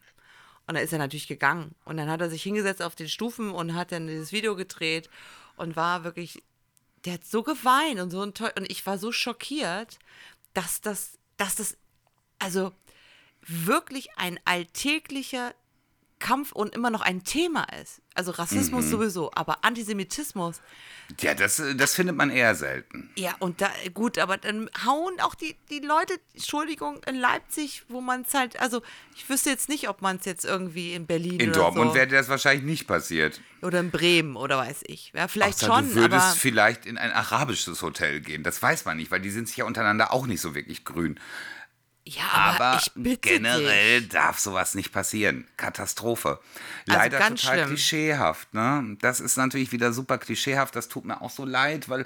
Und 0.67 0.75
dann 0.75 0.83
ist 0.83 0.91
er 0.91 0.99
natürlich 0.99 1.27
gegangen. 1.27 1.73
Und 1.85 1.97
dann 1.97 2.09
hat 2.09 2.21
er 2.21 2.29
sich 2.29 2.43
hingesetzt 2.43 2.81
auf 2.81 2.95
den 2.95 3.07
Stufen 3.09 3.51
und 3.51 3.73
hat 3.75 3.91
dann 3.91 4.07
dieses 4.07 4.31
Video 4.31 4.55
gedreht 4.55 5.09
und 5.55 5.75
war 5.75 6.03
wirklich, 6.03 6.43
der 7.05 7.13
hat 7.13 7.25
so 7.25 7.43
geweint 7.43 7.99
und 7.99 8.09
so 8.09 8.21
ein 8.21 8.33
toll. 8.33 8.51
Und 8.57 8.69
ich 8.69 8.85
war 8.85 8.97
so 8.97 9.11
schockiert, 9.11 9.99
dass 10.53 10.81
das, 10.81 11.17
dass 11.37 11.55
das, 11.55 11.77
also 12.39 12.73
wirklich 13.41 14.09
ein 14.17 14.39
alltäglicher 14.45 15.53
Kampf 16.19 16.51
und 16.53 16.73
immer 16.73 16.89
noch 16.89 17.01
ein 17.01 17.23
Thema 17.23 17.65
ist. 17.81 18.01
Also 18.15 18.31
Rassismus 18.31 18.89
sowieso, 18.89 19.31
aber 19.35 19.65
Antisemitismus, 19.65 20.61
Ja, 21.19 21.33
das, 21.33 21.61
das 21.75 21.93
findet 21.93 22.15
man 22.15 22.29
eher 22.29 22.55
selten. 22.55 23.09
ja, 23.17 23.35
und 23.39 23.59
da, 23.59 23.69
gut, 23.93 24.17
aber 24.17 24.37
dann 24.37 24.69
hauen 24.85 25.19
auch 25.19 25.35
die, 25.35 25.57
die 25.69 25.79
Leute, 25.79 26.13
Entschuldigung, 26.33 27.01
in 27.05 27.15
Leipzig, 27.15 27.83
wo 27.89 27.99
man 27.99 28.21
es 28.21 28.33
halt, 28.33 28.57
also 28.61 28.81
ich 29.15 29.29
wüsste 29.29 29.49
jetzt 29.49 29.67
nicht, 29.67 29.89
ob 29.89 30.01
man 30.01 30.15
es 30.15 30.25
jetzt 30.25 30.45
irgendwie 30.45 30.93
in 30.93 31.05
Berlin 31.05 31.41
In 31.41 31.51
Dortmund 31.51 31.89
so, 31.91 31.95
wäre 31.95 32.07
das 32.07 32.29
wahrscheinlich 32.29 32.63
nicht 32.65 32.87
passiert. 32.87 33.41
oder 33.61 33.81
in 33.81 33.91
Bremen 33.91 34.37
oder 34.37 34.57
weiß 34.57 34.83
ich. 34.87 35.11
Ja, 35.13 35.27
vielleicht 35.27 35.61
Außer 35.63 35.75
schon, 35.75 35.89
du 35.89 35.95
würdest 35.95 36.25
aber 36.25 36.35
vielleicht 36.35 36.85
in 36.85 36.97
ein 36.97 37.11
arabisches 37.11 37.81
Hotel 37.81 38.21
gehen. 38.21 38.43
Das 38.43 38.61
weiß 38.61 38.85
man 38.85 38.95
nicht, 38.95 39.11
weil 39.11 39.19
die 39.19 39.29
sind 39.31 39.49
sich 39.49 39.57
ja 39.57 39.65
untereinander 39.65 40.13
auch 40.13 40.25
nicht 40.25 40.39
so 40.39 40.55
wirklich 40.55 40.85
grün. 40.85 41.19
Ja, 42.07 42.23
aber, 42.31 42.65
Aber 42.73 42.81
generell 43.21 44.01
dich. 44.01 44.09
darf 44.09 44.37
sowas 44.37 44.75
nicht 44.75 44.91
passieren. 44.91 45.47
Katastrophe. 45.57 46.39
Also 46.87 46.99
Leider 46.99 47.17
total 47.19 47.37
schlimm. 47.37 47.67
klischeehaft. 47.67 48.53
Ne? 48.53 48.95
Das 49.01 49.19
ist 49.19 49.37
natürlich 49.37 49.71
wieder 49.71 49.91
super 49.91 50.19
klischeehaft. 50.19 50.75
Das 50.75 50.87
tut 50.87 51.05
mir 51.05 51.21
auch 51.21 51.31
so 51.31 51.45
leid, 51.45 51.89
weil 51.89 52.05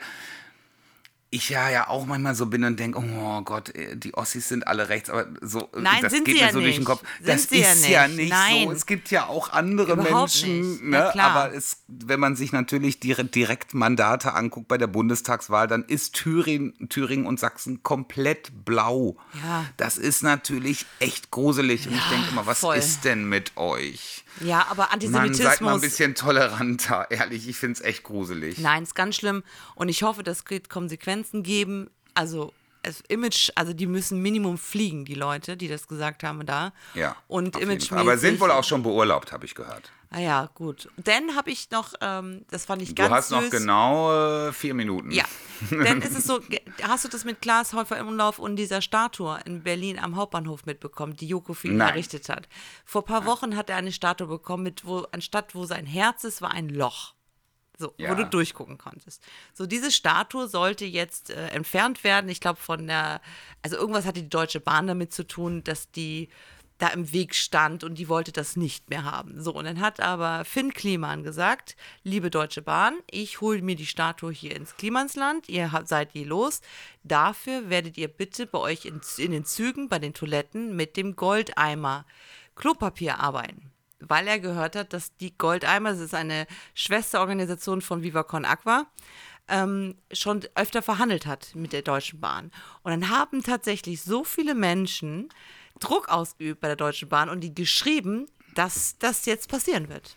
ich 1.32 1.50
ja 1.50 1.70
ja 1.70 1.88
auch 1.88 2.06
manchmal 2.06 2.34
so 2.34 2.48
bin 2.48 2.64
und 2.64 2.80
denke, 2.80 2.98
oh 3.00 3.42
Gott, 3.42 3.76
äh, 3.76 3.96
die 3.96 4.14
Ossis 4.16 4.50
sind 4.50 4.68
alle 4.68 4.90
rechts, 4.90 5.10
aber 5.10 5.28
so 5.42 5.70
Nein, 5.78 6.02
das 6.02 6.12
geht 6.14 6.28
mir 6.28 6.36
ja 6.38 6.52
so 6.52 6.60
durch 6.60 6.76
den 6.76 6.80
nicht. 6.80 6.86
Kopf. 6.88 7.04
Sind 7.20 7.28
das 7.28 7.50
ja 7.52 7.72
ist 7.72 7.88
ja 7.88 8.08
nicht. 8.08 8.18
nicht 8.18 8.30
Nein. 8.32 8.64
so. 8.66 8.72
Es 8.72 8.86
gibt 8.88 9.12
ja 9.12 9.28
auch 9.28 9.52
andere 9.52 9.92
Überhaupt 9.94 10.12
Menschen, 10.12 10.72
nicht. 10.72 10.84
Ne? 10.86 11.22
aber 11.24 11.54
es, 11.54 11.84
wenn 11.88 12.20
man 12.20 12.36
sich 12.36 12.52
natürlich 12.52 13.00
direkt, 13.00 13.36
direkt 13.36 13.74
Mandate 13.76 14.34
anguckt 14.34 14.68
bei 14.68 14.78
der 14.80 14.88
Bundestagswahl, 14.88 15.68
dann 15.68 15.84
ist 15.86 16.16
Thüringen, 16.16 16.90
Thüringen 16.90 17.28
und 17.28 17.40
Sachsen 17.40 17.84
komplett 17.84 18.66
blau. 18.66 19.18
Ja. 19.44 19.66
Das 19.78 19.98
ist 19.98 20.24
natürlich 20.24 20.86
echt 21.00 21.30
gruselig 21.30 21.88
und 21.88 21.94
ich 21.94 22.00
Ja, 22.02 22.10
denke 22.10 22.30
immer, 22.32 22.46
was 22.48 22.60
voll. 22.62 22.76
ist 22.78 23.06
denn 23.06 23.30
mit 23.30 23.56
euch? 23.56 24.24
Ja, 24.42 24.68
aber 24.70 24.90
Mann, 24.92 25.00
seid 25.02 25.12
mal 25.12 25.20
ein 25.20 25.26
Antisemitismus, 25.28 25.82
bisschen 25.82 26.16
toleranter, 26.16 27.08
ehrlich, 27.10 27.48
ich 27.48 27.58
finde 27.58 27.80
es 27.80 27.82
echt 27.82 28.04
gruselig. 28.04 28.58
nein, 28.60 28.84
ist 28.84 28.96
ganz 28.96 29.16
schlimm 29.16 29.44
und 29.76 29.90
ich 29.90 30.04
hoffe, 30.04 30.24
das 30.24 30.44
wird 30.50 30.70
Konsequenzen 30.70 31.44
geben, 31.44 31.90
also 32.14 32.54
das 32.84 33.02
Image, 33.08 33.50
also 33.56 33.74
die 33.74 33.86
müssen 33.86 34.22
Minimum 34.22 34.58
fliegen, 34.58 35.06
die 35.06 35.14
Leute, 35.14 35.58
die 35.58 35.68
das 35.68 35.88
gesagt 35.88 36.24
haben 36.24 36.46
da. 36.46 36.72
Ja, 36.94 37.16
Und 37.28 37.58
Image. 37.58 37.92
Aber 37.92 38.18
sind 38.18 38.40
wohl 38.40 38.52
auch 38.52 38.64
schon 38.64 38.84
beurlaubt, 38.84 39.32
habe 39.32 39.46
ich 39.46 39.54
gehört. 39.54 39.92
Ah 40.12 40.20
ja, 40.20 40.50
gut. 40.56 40.90
Dann 40.98 41.36
habe 41.36 41.52
ich 41.52 41.70
noch, 41.70 41.94
ähm, 42.02 42.44
das 42.50 42.66
fand 42.66 42.82
ich 42.82 42.90
Du 42.90 42.96
ganz 42.96 43.12
hast 43.14 43.30
noch 43.32 43.42
süß. 43.44 43.52
genau 43.52 44.48
äh, 44.48 44.54
vier 44.54 44.74
Minuten. 44.74 45.12
Ja, 45.12 45.24
dann 45.70 46.02
ist 46.02 46.18
es 46.18 46.24
so, 46.26 46.40
hast 46.82 47.06
du 47.06 47.10
das 47.10 47.26
mit 47.26 47.42
Klaas 47.42 47.74
Häufer 47.74 47.96
im 47.98 48.08
Umlauf 48.08 48.40
und 48.40 48.56
dieser 48.56 48.82
Statue 48.82 49.40
in 49.46 49.62
Berlin 49.62 50.00
am 50.00 50.16
Hauptbahnhof 50.16 50.66
mitbekommen, 50.66 51.16
die 51.16 51.28
Joko 51.28 51.54
für 51.54 51.68
ihn 51.68 51.78
Nein. 51.78 51.90
errichtet 51.90 52.28
hat? 52.28 52.50
Vor 52.86 53.04
ein 53.04 53.06
paar 53.06 53.26
Wochen 53.28 53.56
hat 53.56 53.70
er 53.70 53.76
eine 53.76 53.92
Statue 53.92 54.26
bekommen, 54.28 54.64
mit 54.64 54.84
wo, 54.84 55.06
anstatt 55.12 55.54
wo 55.54 55.66
sein 55.66 55.86
Herz 55.86 56.24
ist, 56.24 56.42
war 56.42 56.52
ein 56.52 56.70
Loch. 56.70 57.14
So, 57.78 57.94
Ja. 57.98 58.10
wo 58.10 58.16
du 58.16 58.26
durchgucken 58.26 58.78
konntest. 58.78 59.24
So, 59.54 59.66
diese 59.66 59.90
Statue 59.92 60.48
sollte 60.50 60.84
jetzt 60.86 61.30
äh, 61.30 61.48
entfernt 61.50 62.04
werden. 62.04 62.30
Ich 62.30 62.42
glaube, 62.42 62.60
von 62.60 62.88
der, 62.88 63.22
also 63.62 63.78
irgendwas 63.78 64.06
hatte 64.06 64.22
die 64.24 64.28
Deutsche 64.30 64.60
Bahn 64.60 64.88
damit 64.88 65.14
zu 65.14 65.26
tun, 65.26 65.64
dass 65.64 65.90
die 65.92 66.28
da 66.80 66.88
im 66.88 67.12
Weg 67.12 67.36
stand 67.36 67.84
und 67.84 67.96
die 67.96 68.08
wollte 68.08 68.32
das 68.32 68.56
nicht 68.56 68.90
mehr 68.90 69.04
haben. 69.04 69.42
So, 69.42 69.54
und 69.54 69.66
dann 69.66 69.82
hat 69.82 70.00
aber 70.00 70.46
Finn 70.46 70.74
Kliman 70.74 71.24
gesagt, 71.24 71.76
liebe 72.04 72.32
Deutsche 72.32 72.62
Bahn, 72.62 72.98
ich 73.12 73.42
hole 73.42 73.62
mir 73.62 73.76
die 73.76 73.86
Statue 73.86 74.32
hier 74.32 74.56
ins 74.56 74.76
Klimansland, 74.78 75.50
ihr 75.50 75.70
seid 75.86 76.14
die 76.14 76.24
los. 76.24 76.62
Dafür 77.04 77.70
werdet 77.70 77.98
ihr 77.98 78.08
bitte 78.08 78.48
bei 78.48 78.60
euch 78.60 78.86
in, 78.86 79.02
in 79.18 79.32
den 79.32 79.46
Zügen, 79.46 79.90
bei 79.90 80.00
den 80.00 80.14
Toiletten 80.14 80.76
mit 80.76 80.96
dem 80.96 81.18
Goldeimer 81.18 82.06
Klopapier 82.56 83.20
arbeiten. 83.20 83.72
Weil 84.00 84.28
er 84.28 84.40
gehört 84.40 84.78
hat, 84.78 84.94
dass 84.94 85.16
die 85.18 85.38
Goldeimer, 85.38 85.92
das 85.92 86.00
ist 86.00 86.16
eine 86.16 86.48
Schwesterorganisation 86.74 87.82
von 87.82 88.04
Viva 88.04 88.24
Con 88.24 88.46
Aqua, 88.46 88.88
ähm, 89.50 89.96
schon 90.14 90.46
öfter 90.56 90.82
verhandelt 90.82 91.26
hat 91.26 91.54
mit 91.56 91.74
der 91.74 91.82
Deutschen 91.82 92.22
Bahn. 92.22 92.52
Und 92.84 92.92
dann 92.92 93.10
haben 93.10 93.44
tatsächlich 93.44 94.02
so 94.02 94.24
viele 94.24 94.56
Menschen 94.56 95.30
Druck 95.80 96.10
ausgeübt 96.10 96.62
bei 96.62 96.68
der 96.68 96.76
Deutschen 96.76 97.10
Bahn 97.10 97.30
und 97.30 97.42
die 97.42 97.54
geschrieben, 97.54 98.28
dass 98.56 98.98
das 99.00 99.26
jetzt 99.26 99.50
passieren 99.50 99.90
wird. 99.90 100.16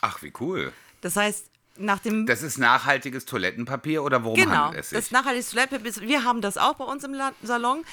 Ach, 0.00 0.22
wie 0.22 0.32
cool. 0.40 0.72
Das 1.00 1.16
heißt, 1.16 1.50
nach 1.76 1.98
dem 1.98 2.26
Das 2.26 2.42
ist 2.42 2.58
nachhaltiges 2.58 3.24
Toilettenpapier 3.24 4.02
oder 4.02 4.22
worum 4.24 4.38
genau, 4.38 4.66
handelt 4.66 4.84
es 4.84 4.90
sich? 4.90 4.98
das 4.98 5.10
nachhaltige 5.10 5.44
Toilettenpapier, 5.44 6.08
wir 6.08 6.24
haben 6.24 6.40
das 6.40 6.56
auch 6.56 6.74
bei 6.74 6.84
uns 6.84 7.04
im 7.04 7.14
Salon. 7.42 7.84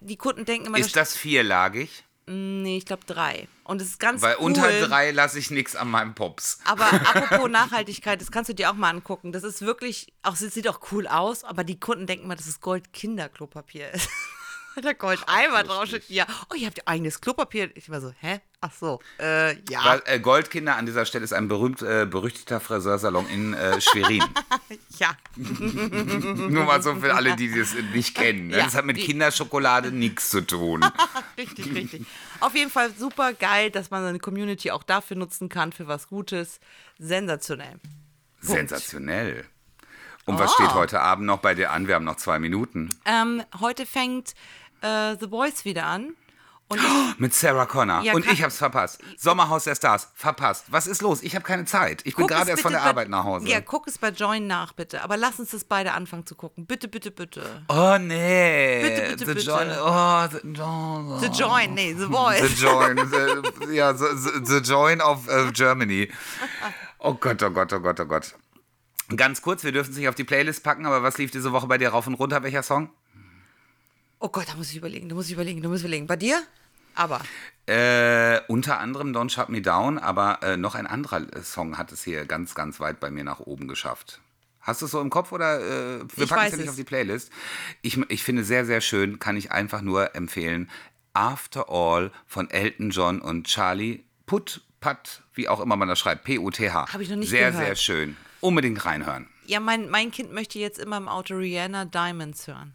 Die 0.00 0.16
Kunden 0.16 0.44
denken 0.44 0.66
immer, 0.66 0.78
ist 0.78 0.96
das 0.96 1.16
vierlagig? 1.16 2.04
nee, 2.26 2.76
ich 2.76 2.86
glaube 2.86 3.02
drei. 3.06 3.48
Und 3.64 3.82
es 3.82 3.88
ist 3.88 3.98
ganz 4.00 4.22
Weil 4.22 4.36
cool. 4.38 4.46
unter 4.46 4.70
drei 4.86 5.10
lasse 5.10 5.38
ich 5.38 5.50
nichts 5.50 5.74
an 5.76 5.90
meinem 5.90 6.14
Pops. 6.14 6.60
Aber 6.64 6.84
apropos 6.92 7.50
Nachhaltigkeit, 7.50 8.20
das 8.20 8.30
kannst 8.30 8.48
du 8.48 8.54
dir 8.54 8.70
auch 8.70 8.74
mal 8.74 8.90
angucken. 8.90 9.32
Das 9.32 9.42
ist 9.42 9.62
wirklich, 9.62 10.12
auch 10.22 10.36
sieht 10.36 10.68
auch 10.68 10.80
cool 10.92 11.06
aus, 11.06 11.44
aber 11.44 11.64
die 11.64 11.78
Kunden 11.78 12.06
denken 12.06 12.28
mal, 12.28 12.36
dass 12.36 12.46
es 12.46 12.60
Gold-Kinderklopapier 12.60 13.90
ist. 13.90 14.08
Weil 14.74 14.82
da 14.84 14.92
Gold-Eimer 14.92 15.64
draufsteht. 15.64 16.04
Ja, 16.08 16.26
oh, 16.50 16.54
ihr 16.54 16.66
habt 16.66 16.78
ihr 16.78 16.86
eigenes 16.88 17.20
Klopapier. 17.20 17.70
Ich 17.76 17.90
war 17.90 18.00
so, 18.00 18.12
hä? 18.20 18.40
Ach 18.62 18.72
so, 18.78 19.00
äh, 19.18 19.54
ja. 19.70 19.84
Weil, 19.84 20.02
äh, 20.04 20.20
Goldkinder 20.20 20.76
an 20.76 20.84
dieser 20.84 21.06
Stelle 21.06 21.24
ist 21.24 21.32
ein 21.32 21.48
berühmt, 21.48 21.80
äh, 21.80 22.06
berüchtigter 22.06 22.60
Friseursalon 22.60 23.26
in 23.30 23.54
äh, 23.54 23.80
Schwerin. 23.80 24.22
Ja, 24.98 25.16
Nur 25.36 26.64
mal 26.64 26.82
so 26.82 26.94
für 26.96 27.14
alle, 27.14 27.34
die 27.36 27.52
das 27.58 27.74
nicht 27.94 28.14
kennen. 28.14 28.48
ne? 28.48 28.58
Ja, 28.58 28.64
das 28.64 28.74
hat 28.74 28.84
mit 28.84 28.98
die- 28.98 29.04
Kinderschokolade 29.06 29.90
nichts 29.90 30.30
zu 30.30 30.42
tun. 30.42 30.84
richtig, 31.38 31.74
richtig. 31.74 32.06
Auf 32.40 32.54
jeden 32.54 32.70
Fall 32.70 32.92
super 32.96 33.32
geil, 33.32 33.70
dass 33.70 33.90
man 33.90 34.02
seine 34.04 34.18
Community 34.18 34.70
auch 34.70 34.82
dafür 34.82 35.16
nutzen 35.16 35.48
kann, 35.48 35.72
für 35.72 35.88
was 35.88 36.06
Gutes. 36.08 36.60
Sensationell. 36.98 37.80
Sensationell. 38.40 39.44
Und 40.26 40.38
was 40.38 40.52
steht 40.54 40.74
heute 40.74 41.00
Abend 41.00 41.26
noch 41.26 41.38
bei 41.38 41.54
dir 41.54 41.70
an? 41.72 41.88
Wir 41.88 41.94
haben 41.96 42.04
noch 42.04 42.16
zwei 42.16 42.38
Minuten. 42.38 42.90
Ähm, 43.04 43.42
heute 43.60 43.86
fängt 43.86 44.34
äh, 44.82 45.16
The 45.18 45.26
Boys 45.26 45.64
wieder 45.64 45.86
an. 45.86 46.14
Ich, 46.72 47.18
Mit 47.18 47.34
Sarah 47.34 47.66
Connor. 47.66 48.02
Ja, 48.02 48.12
und 48.14 48.24
ich 48.30 48.44
hab's 48.44 48.58
verpasst. 48.58 49.00
Sommerhaus 49.16 49.64
der 49.64 49.74
Stars. 49.74 50.06
Verpasst. 50.14 50.66
Was 50.68 50.86
ist 50.86 51.02
los? 51.02 51.20
Ich 51.24 51.34
habe 51.34 51.44
keine 51.44 51.64
Zeit. 51.64 52.02
Ich 52.06 52.14
bin 52.14 52.28
gerade 52.28 52.48
erst 52.48 52.62
von 52.62 52.70
der 52.70 52.78
bei- 52.78 52.86
Arbeit 52.86 53.08
nach 53.08 53.24
Hause. 53.24 53.48
Ja, 53.48 53.60
guck 53.60 53.88
es 53.88 53.98
bei 53.98 54.10
Join 54.10 54.46
nach, 54.46 54.72
bitte. 54.72 55.02
Aber 55.02 55.16
lass 55.16 55.40
uns 55.40 55.50
das 55.50 55.64
beide 55.64 55.94
anfangen 55.94 56.26
zu 56.26 56.36
gucken. 56.36 56.66
Bitte, 56.66 56.86
bitte, 56.86 57.10
bitte. 57.10 57.42
Oh 57.66 57.96
nee. 57.98 58.82
Bitte, 58.82 59.00
bitte, 59.02 59.18
the 59.18 59.24
bitte. 59.24 59.40
Join. 59.40 59.68
Oh, 59.82 60.28
the, 60.28 60.46
no, 60.46 61.18
The 61.20 61.26
Join, 61.26 61.74
nee, 61.74 61.92
The 61.92 62.06
Boys. 62.06 62.40
The 62.40 62.64
Join. 62.64 62.96
The, 62.98 63.74
ja, 63.74 63.92
the, 63.92 64.04
the, 64.44 64.58
Join 64.60 65.00
of 65.00 65.26
äh, 65.28 65.50
Germany. 65.50 66.08
Oh 67.02 67.14
Gott, 67.14 67.42
oh 67.42 67.50
Gott, 67.50 67.72
oh 67.72 67.80
Gott, 67.80 67.98
oh 67.98 68.04
Gott. 68.04 68.34
Ganz 69.16 69.42
kurz, 69.42 69.64
wir 69.64 69.72
dürfen 69.72 69.90
es 69.90 69.96
nicht 69.96 70.08
auf 70.08 70.14
die 70.14 70.24
Playlist 70.24 70.62
packen, 70.62 70.86
aber 70.86 71.02
was 71.02 71.18
lief 71.18 71.30
diese 71.30 71.52
Woche 71.52 71.66
bei 71.66 71.78
dir 71.78 71.90
rauf 71.90 72.06
und 72.06 72.14
runter? 72.14 72.42
Welcher 72.42 72.62
Song? 72.62 72.90
Oh 74.18 74.28
Gott, 74.28 74.48
da 74.48 74.54
muss 74.54 74.70
ich 74.70 74.76
überlegen, 74.76 75.08
da 75.08 75.14
muss 75.14 75.26
ich 75.26 75.32
überlegen, 75.32 75.62
da 75.62 75.68
muss 75.68 75.78
ich 75.78 75.84
überlegen. 75.84 76.06
Bei 76.06 76.16
dir? 76.16 76.42
Aber. 76.94 77.20
Äh, 77.66 78.40
unter 78.48 78.78
anderem 78.78 79.12
Don't 79.16 79.30
Shut 79.30 79.48
Me 79.48 79.62
Down, 79.62 79.98
aber 79.98 80.42
äh, 80.42 80.56
noch 80.56 80.74
ein 80.74 80.86
anderer 80.86 81.22
äh, 81.34 81.42
Song 81.42 81.78
hat 81.78 81.92
es 81.92 82.04
hier 82.04 82.26
ganz, 82.26 82.54
ganz 82.54 82.80
weit 82.80 83.00
bei 83.00 83.10
mir 83.10 83.24
nach 83.24 83.40
oben 83.40 83.68
geschafft. 83.68 84.20
Hast 84.60 84.82
du 84.82 84.86
es 84.86 84.92
so 84.92 85.00
im 85.00 85.08
Kopf 85.08 85.32
oder 85.32 85.60
äh, 85.60 86.00
wir 86.14 86.24
Ich 86.24 86.30
packen 86.30 86.46
es 86.46 86.52
ja 86.52 86.58
nicht 86.58 86.68
auf 86.68 86.76
die 86.76 86.84
Playlist? 86.84 87.30
Ich, 87.80 87.96
ich 88.10 88.22
finde 88.22 88.44
sehr, 88.44 88.66
sehr 88.66 88.80
schön, 88.80 89.18
kann 89.18 89.36
ich 89.36 89.52
einfach 89.52 89.80
nur 89.80 90.14
empfehlen. 90.14 90.68
After 91.14 91.70
All 91.70 92.12
von 92.26 92.50
Elton 92.50 92.90
John 92.90 93.20
und 93.20 93.46
Charlie 93.46 94.04
Putt, 94.26 94.62
Pat, 94.80 95.22
wie 95.34 95.48
auch 95.48 95.60
immer 95.60 95.76
man 95.76 95.88
das 95.88 95.98
schreibt, 95.98 96.24
P-U-T-H. 96.24 96.92
Hab 96.92 97.00
ich 97.00 97.08
noch 97.08 97.16
nicht 97.16 97.30
Sehr, 97.30 97.50
gehört. 97.50 97.66
sehr 97.66 97.76
schön. 97.76 98.16
Unbedingt 98.40 98.84
reinhören. 98.84 99.28
Ja, 99.46 99.60
mein, 99.60 99.88
mein 99.90 100.10
Kind 100.10 100.32
möchte 100.32 100.58
jetzt 100.58 100.78
immer 100.78 100.96
im 100.96 101.08
Auto 101.08 101.34
Rihanna 101.34 101.84
Diamonds 101.84 102.46
hören. 102.46 102.74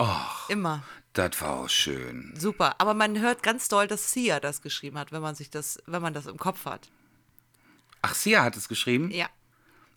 Och, 0.00 0.48
Immer. 0.48 0.82
das 1.12 1.40
war 1.40 1.60
auch 1.60 1.68
schön. 1.68 2.32
Super. 2.36 2.80
Aber 2.80 2.94
man 2.94 3.18
hört 3.20 3.42
ganz 3.42 3.68
doll, 3.68 3.86
dass 3.88 4.12
Sia 4.12 4.38
das 4.38 4.62
geschrieben 4.62 4.98
hat, 4.98 5.12
wenn 5.12 5.22
man 5.22 5.34
sich 5.34 5.50
das, 5.50 5.78
wenn 5.86 6.02
man 6.02 6.14
das 6.14 6.26
im 6.26 6.36
Kopf 6.36 6.64
hat. 6.66 6.88
Ach, 8.02 8.14
Sia 8.14 8.44
hat 8.44 8.56
es 8.56 8.68
geschrieben? 8.68 9.10
Ja. 9.10 9.28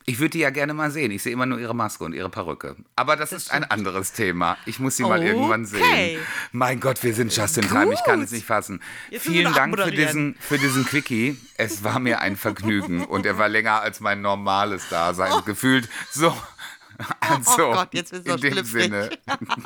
Ich 0.04 0.18
würde 0.18 0.30
die 0.30 0.40
ja 0.40 0.50
gerne 0.50 0.74
mal 0.74 0.90
sehen. 0.90 1.10
Ich 1.10 1.22
sehe 1.22 1.32
immer 1.32 1.46
nur 1.46 1.58
ihre 1.58 1.74
Maske 1.74 2.04
und 2.04 2.12
ihre 2.12 2.28
Perücke. 2.28 2.76
Aber 2.96 3.16
das, 3.16 3.32
ist 3.32 3.52
ein 3.52 3.64
anderes 3.64 4.12
Thema. 4.12 4.56
Ich 4.66 4.78
muss 4.78 4.96
sie 4.96 5.02
mal 5.04 5.18
Okay. 5.18 5.28
irgendwann 5.28 5.64
sehen. 5.66 6.18
Mein 6.52 6.80
Gott, 6.80 7.02
wir 7.02 7.14
sind 7.14 7.34
just 7.34 7.56
in 7.58 7.68
time. 7.68 7.92
Ich 7.92 8.02
kann 8.04 8.20
es 8.20 8.30
nicht 8.32 8.46
fassen. 8.46 8.80
Jetzt 9.10 9.26
Vielen 9.26 9.52
Dank 9.54 9.78
für 9.78 9.90
diesen, 9.90 10.34
für 10.40 10.58
diesen 10.58 10.84
Quickie. 10.84 11.36
Es 11.56 11.84
war 11.84 11.98
mir 11.98 12.20
ein 12.20 12.36
Vergnügen 12.36 13.04
und 13.04 13.26
er 13.26 13.38
war 13.38 13.48
länger 13.48 13.80
als 13.82 14.00
mein 14.00 14.20
normales 14.20 14.88
Dasein. 14.88 15.32
Gefühlt 15.44 15.88
so. 16.10 16.34
Also, 17.20 17.68
oh 17.70 17.72
Gott, 17.72 17.88
jetzt 17.94 18.12
ist 18.12 18.26
es 18.28 18.42
in 18.42 18.54
dem. 18.54 18.64
Sinne, 18.64 19.10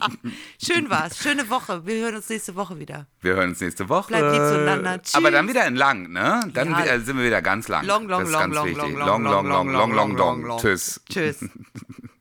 Schön 0.62 0.88
war's. 0.90 1.18
Schöne 1.18 1.48
Woche. 1.50 1.84
Wir 1.84 1.96
hören 2.04 2.16
uns 2.16 2.28
nächste 2.28 2.54
Woche 2.54 2.78
wieder. 2.78 3.06
wir 3.22 3.34
hören 3.34 3.50
uns 3.50 3.60
nächste 3.60 3.88
Woche. 3.88 4.08
Bleibt 4.08 4.32
lieb 4.32 4.40
zueinander. 4.40 5.00
Aber 5.14 5.30
dann 5.30 5.46
Tschüss. 5.46 5.54
wieder 5.56 5.66
in 5.66 5.76
lang, 5.76 6.12
ne? 6.12 6.40
Dann 6.52 6.70
Ja. 6.70 6.78
wieder, 6.82 7.00
sind 7.00 7.16
wir 7.18 7.24
wieder 7.24 7.42
ganz 7.42 7.68
lang. 7.68 7.84
Long, 7.86 8.06
long, 8.08 8.20
das 8.20 8.28
ist 8.28 8.32
long, 8.32 8.42
ganz 8.42 8.54
long, 8.54 8.66
wichtig. 8.66 8.82
long, 8.82 8.98
long, 8.98 9.24
long, 9.24 9.46
long, 9.48 9.68
long, 9.72 9.92
long, 9.92 10.16
long, 10.16 10.42
long. 10.44 10.58
Tschüss. 10.60 11.00
Tschüss. 11.10 11.44